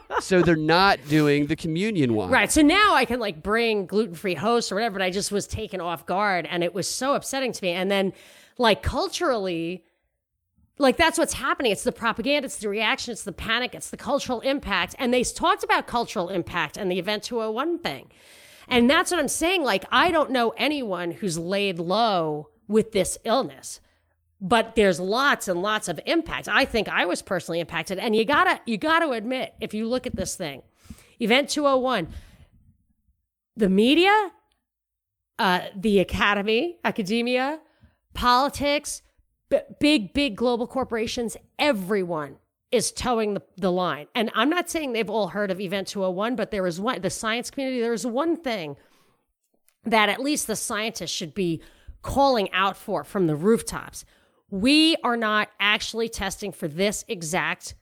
so 0.22 0.42
they're 0.42 0.56
not 0.56 1.00
doing 1.08 1.48
the 1.48 1.56
communion 1.56 2.14
wine. 2.14 2.30
right. 2.30 2.52
So 2.52 2.62
now 2.62 2.96
I 2.96 3.06
can 3.06 3.20
like 3.20 3.42
bring 3.44 3.86
gluten 3.86 4.16
free 4.16 4.36
hosts 4.36 4.72
or 4.72 4.76
whatever, 4.76 5.00
but 5.00 5.02
I 5.04 5.10
just 5.10 5.32
was 5.32 5.48
taken 5.48 5.82
off 5.82 6.06
guard 6.06 6.48
and 6.50 6.64
it 6.64 6.74
was 6.74 6.88
so 6.88 7.16
upsetting 7.16 7.52
to 7.52 7.64
me. 7.64 7.72
And 7.72 7.90
then, 7.90 8.14
like, 8.58 8.84
culturally, 8.84 9.84
like 10.78 10.98
that's 10.98 11.18
what's 11.18 11.34
happening. 11.34 11.72
It's 11.72 11.84
the 11.84 11.92
propaganda, 11.92 12.46
it's 12.46 12.58
the 12.58 12.70
reaction, 12.70 13.12
it's 13.12 13.24
the 13.24 13.32
panic, 13.32 13.76
it's 13.76 13.90
the 13.90 13.98
cultural 13.98 14.42
impact. 14.42 14.96
And 14.98 15.14
they 15.14 15.24
talked 15.24 15.64
about 15.64 15.88
cultural 15.88 16.30
impact 16.30 16.78
and 16.78 16.92
the 16.92 17.00
Event 17.00 17.24
201 17.24 17.80
thing. 17.80 18.10
And 18.68 18.90
that's 18.90 19.12
what 19.12 19.20
I'm 19.20 19.28
saying. 19.28 19.64
Like, 19.64 19.86
I 19.92 20.10
don't 20.12 20.32
know 20.32 20.50
anyone 20.58 21.12
who's 21.12 21.38
laid 21.38 21.80
low 21.80 22.50
with 22.74 22.92
this 22.92 23.18
illness, 23.24 23.80
but 24.42 24.76
there's 24.76 25.00
lots 25.00 25.48
and 25.48 25.62
lots 25.62 25.88
of 25.88 26.00
impacts 26.06 26.50
I 26.50 26.66
think 26.66 26.90
I 26.90 27.06
was 27.06 27.22
personally 27.22 27.62
impacted. 27.62 28.00
And 28.00 28.16
you 28.16 28.26
gotta, 28.26 28.60
you 28.66 28.78
gotta 28.78 29.12
admit, 29.12 29.54
if 29.62 29.74
you 29.74 29.88
look 29.88 30.06
at 30.06 30.16
this 30.16 30.36
thing, 30.36 30.64
Event 31.20 31.50
201, 31.50 32.10
the 33.56 33.70
media, 33.70 34.32
uh, 35.40 35.62
the 35.76 36.00
academy, 36.00 36.80
academia, 36.84 37.60
politics, 38.14 39.04
b- 39.50 39.60
big, 39.80 40.14
big 40.14 40.36
global 40.36 40.68
corporations, 40.68 41.38
everyone 41.60 42.38
is 42.72 42.92
toeing 42.92 43.36
the, 43.36 43.44
the 43.58 43.72
line. 43.72 44.08
And 44.16 44.32
I'm 44.34 44.50
not 44.50 44.68
saying 44.68 44.94
they've 44.94 45.10
all 45.10 45.28
heard 45.28 45.52
of 45.52 45.62
Event 45.62 45.88
201, 45.88 46.36
but 46.36 46.50
there 46.50 46.66
is 46.66 46.82
one, 46.82 47.02
the 47.02 47.12
science 47.12 47.52
community, 47.52 47.80
there 47.80 47.94
is 47.94 48.06
one 48.06 48.36
thing 48.36 48.78
that 49.86 50.10
at 50.10 50.20
least 50.20 50.48
the 50.48 50.56
scientists 50.56 51.12
should 51.12 51.36
be 51.36 51.62
calling 52.04 52.52
out 52.52 52.78
for 52.78 53.04
from 53.04 53.26
the 53.26 53.36
rooftops. 53.36 54.06
We 54.52 54.96
are 55.04 55.18
not 55.18 55.50
actually 55.60 56.10
testing 56.10 56.52
for 56.52 56.68
this 56.68 57.04
exact 57.08 57.74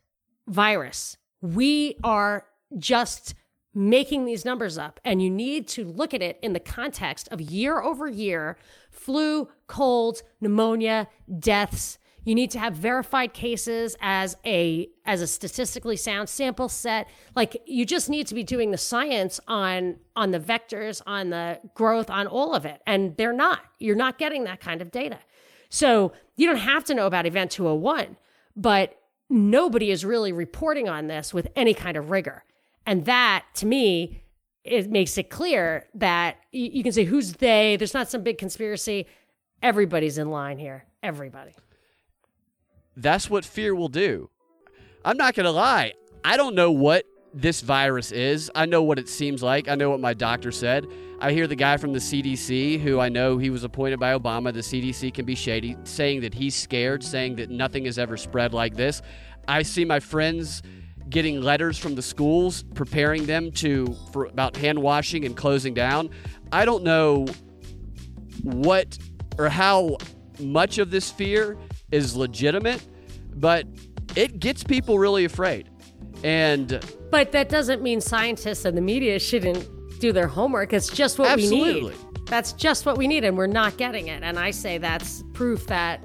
virus. 0.48 1.18
We 1.42 1.98
are 2.04 2.46
just 2.78 3.34
making 3.74 4.26
these 4.26 4.46
numbers 4.46 4.78
up. 4.78 5.00
And 5.04 5.22
you 5.22 5.30
need 5.30 5.68
to 5.70 5.84
look 5.84 6.14
at 6.14 6.22
it 6.22 6.40
in 6.42 6.54
the 6.54 6.60
context 6.60 7.28
of 7.32 7.42
year 7.42 7.82
over 7.82 8.08
year 8.08 8.58
flu, 8.90 9.50
colds, 9.68 10.24
pneumonia, 10.40 11.08
deaths. 11.40 11.98
You 12.24 12.36
need 12.36 12.52
to 12.52 12.60
have 12.60 12.74
verified 12.74 13.34
cases 13.34 13.96
as 14.00 14.38
a 14.46 14.90
as 15.06 15.22
a 15.22 15.28
statistically 15.28 15.98
sound 15.98 16.30
sample 16.30 16.70
set. 16.70 17.08
Like 17.36 17.62
you 17.66 17.86
just 17.86 18.10
need 18.10 18.28
to 18.28 18.36
be 18.36 18.44
doing 18.44 18.72
the 18.72 18.78
science 18.78 19.40
on 19.48 19.98
on 20.16 20.32
the 20.32 20.40
vectors, 20.40 21.02
on 21.08 21.32
the 21.32 21.60
growth, 21.74 22.10
on 22.10 22.28
all 22.28 22.54
of 22.54 22.66
it. 22.66 22.82
And 22.86 23.18
they're 23.18 23.34
not. 23.34 23.62
You're 23.80 23.96
not 23.96 24.20
getting 24.20 24.44
that 24.44 24.60
kind 24.60 24.82
of 24.82 24.92
data. 24.92 25.20
So 25.70 26.12
you 26.36 26.48
don't 26.48 26.58
have 26.58 26.84
to 26.86 26.94
know 26.94 27.08
about 27.08 27.26
Event 27.26 27.52
201, 27.52 28.18
but 28.56 28.98
nobody 29.30 29.90
is 29.90 30.04
really 30.04 30.34
reporting 30.34 30.90
on 30.90 31.08
this 31.08 31.34
with 31.34 31.48
any 31.56 31.74
kind 31.74 31.98
of 31.98 32.12
rigor. 32.12 32.44
And 32.86 33.06
that, 33.06 33.46
to 33.56 33.66
me, 33.66 34.24
it 34.64 34.92
makes 34.92 35.18
it 35.18 35.30
clear 35.30 35.88
that 35.96 36.38
you, 36.52 36.70
you 36.74 36.84
can 36.84 36.92
say, 36.92 37.06
who's 37.06 37.34
they? 37.34 37.78
There's 37.78 37.94
not 37.94 38.10
some 38.10 38.22
big 38.22 38.38
conspiracy. 38.38 39.08
Everybody's 39.64 40.18
in 40.18 40.30
line 40.30 40.58
here. 40.58 40.86
Everybody. 41.02 41.54
That's 42.96 43.30
what 43.30 43.46
fear 43.46 43.74
will 43.74 43.90
do. 43.90 44.30
I'm 45.04 45.18
not 45.18 45.34
going 45.34 45.46
to 45.46 45.52
lie. 45.52 45.94
I 46.24 46.38
don't 46.38 46.56
know 46.56 46.72
what 46.72 47.06
this 47.34 47.62
virus 47.62 48.12
is. 48.12 48.52
I 48.54 48.66
know 48.66 48.84
what 48.84 49.00
it 49.00 49.08
seems 49.08 49.42
like. 49.42 49.68
I 49.68 49.76
know 49.76 49.90
what 49.90 50.00
my 50.00 50.14
doctor 50.14 50.52
said. 50.52 50.86
I 51.20 51.32
hear 51.32 51.48
the 51.48 51.56
guy 51.56 51.78
from 51.78 51.94
the 51.94 52.00
CDC, 52.00 52.80
who 52.82 53.00
I 53.00 53.10
know 53.10 53.38
he 53.38 53.50
was 53.50 53.64
appointed 53.64 54.00
by 54.00 54.18
Obama, 54.18 54.52
the 54.52 54.60
CDC 54.60 55.14
can 55.14 55.26
be 55.26 55.36
shady, 55.36 55.78
saying 55.84 56.22
that 56.22 56.34
he's 56.34 56.56
scared, 56.56 57.04
saying 57.04 57.36
that 57.36 57.50
nothing 57.50 57.86
has 57.86 57.98
ever 57.98 58.18
spread 58.18 58.54
like 58.54 58.76
this. 58.76 59.02
I 59.48 59.62
see 59.62 59.86
my 59.86 60.00
friends 60.00 60.62
getting 61.10 61.42
letters 61.42 61.78
from 61.78 61.96
the 61.96 62.02
schools 62.02 62.64
preparing 62.74 63.26
them 63.26 63.52
to 63.52 63.96
for 64.12 64.26
about 64.26 64.56
hand 64.56 64.80
washing 64.80 65.26
and 65.26 65.36
closing 65.36 65.74
down. 65.74 66.10
I 66.52 66.66
don't 66.66 66.84
know 66.84 67.28
what 68.42 68.98
or 69.38 69.50
how 69.50 69.98
much 70.40 70.78
of 70.78 70.90
this 70.90 71.12
fear 71.12 71.58
is 71.92 72.16
legitimate, 72.16 72.84
but 73.36 73.66
it 74.16 74.40
gets 74.40 74.64
people 74.64 75.00
really 75.00 75.26
afraid. 75.26 75.70
And 76.24 76.80
But 77.10 77.32
that 77.32 77.50
doesn't 77.50 77.82
mean 77.82 78.02
scientists 78.02 78.66
and 78.66 78.78
the 78.78 78.82
media 78.82 79.20
shouldn't 79.20 79.68
do 80.00 80.12
their 80.12 80.28
homework. 80.28 80.74
It's 80.74 80.90
just 80.90 81.20
what 81.20 81.36
we 81.36 81.50
need. 81.50 81.76
Absolutely. 81.76 81.96
That's 82.26 82.54
just 82.54 82.86
what 82.86 82.98
we 82.98 83.08
need, 83.08 83.24
and 83.24 83.38
we're 83.38 83.48
not 83.48 83.78
getting 83.78 84.08
it. 84.08 84.24
And 84.24 84.40
I 84.40 84.52
say 84.52 84.78
that's 84.78 85.24
proof 85.34 85.68
that 85.68 86.04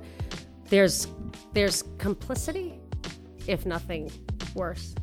there's 0.68 1.06
there's 1.52 1.84
complicity, 1.98 2.80
if 3.46 3.64
nothing 3.64 4.10
worse. 4.54 4.94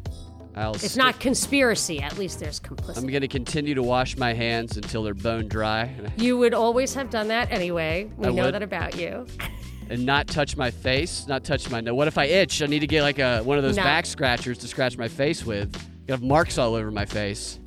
I'll 0.55 0.75
It's 0.75 0.95
not 0.95 1.19
conspiracy. 1.19 1.99
At 2.01 2.17
least 2.17 2.39
there's 2.39 2.59
complicity. 2.59 3.05
I'm 3.05 3.11
going 3.11 3.21
to 3.21 3.27
continue 3.27 3.73
to 3.73 3.81
wash 3.81 4.17
my 4.17 4.33
hands 4.33 4.77
until 4.77 5.01
they're 5.01 5.15
bone 5.15 5.47
dry 5.47 5.91
You 6.17 6.37
would 6.37 6.53
always 6.53 6.93
have 6.93 7.09
done 7.09 7.27
that 7.29 7.51
anyway. 7.51 8.11
We 8.17 8.27
I 8.27 8.31
know 8.31 8.45
would. 8.45 8.53
that 8.53 8.61
about 8.63 8.99
you. 8.99 9.25
And 9.89 10.05
not 10.05 10.27
touch 10.27 10.55
my 10.57 10.71
face, 10.71 11.27
not 11.27 11.43
touch 11.43 11.69
my 11.69 11.81
nose. 11.81 11.93
What 11.93 12.07
if 12.07 12.17
I 12.17 12.25
itch? 12.25 12.61
I 12.61 12.65
need 12.65 12.79
to 12.79 12.87
get 12.87 13.03
like 13.03 13.19
a 13.19 13.41
one 13.43 13.57
of 13.57 13.63
those 13.63 13.77
No. 13.77 13.83
back 13.83 14.05
scratchers 14.05 14.57
to 14.59 14.67
scratch 14.67 14.97
my 14.97 15.07
face 15.07 15.45
with. 15.45 15.75
I 16.09 16.11
have 16.13 16.23
marks 16.23 16.57
all 16.57 16.73
over 16.75 16.89
my 16.91 17.05
face. 17.05 17.59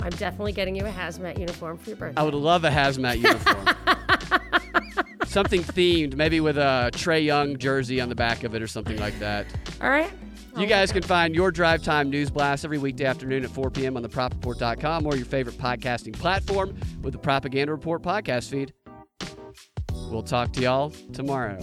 I'm 0.00 0.10
definitely 0.10 0.52
getting 0.52 0.76
you 0.76 0.84
a 0.86 0.90
hazmat 0.90 1.38
uniform 1.38 1.76
for 1.78 1.90
your 1.90 1.96
birthday. 1.96 2.20
I 2.20 2.24
would 2.24 2.34
love 2.34 2.64
a 2.64 2.70
hazmat 2.70 3.16
uniform. 3.22 3.66
something 5.26 5.62
themed, 5.62 6.14
maybe 6.14 6.40
with 6.40 6.56
a 6.58 6.90
Trae 6.94 7.24
Young 7.24 7.56
jersey 7.58 8.00
on 8.00 8.08
the 8.08 8.14
back 8.14 8.44
of 8.44 8.54
it 8.54 8.62
or 8.62 8.66
something 8.68 8.96
like 8.98 9.18
that. 9.18 9.46
All 9.80 9.90
right. 9.90 10.10
You 10.56 10.66
guys 10.66 10.90
can 10.90 11.02
find 11.02 11.34
your 11.36 11.50
Drive 11.52 11.82
Time 11.84 12.10
News 12.10 12.30
Blast 12.30 12.64
every 12.64 12.78
weekday 12.78 13.04
afternoon 13.04 13.44
at 13.44 13.50
4 13.50 13.70
p.m. 13.70 13.96
on 13.96 14.02
the 14.02 14.08
propreport.com 14.08 15.06
or 15.06 15.14
your 15.14 15.26
favorite 15.26 15.56
podcasting 15.56 16.12
platform 16.18 16.74
with 17.02 17.12
the 17.12 17.18
Propaganda 17.18 17.70
Report 17.72 18.02
podcast 18.02 18.50
feed. 18.50 18.72
We'll 20.10 20.22
talk 20.22 20.52
to 20.52 20.60
y'all 20.62 20.90
tomorrow. 21.12 21.60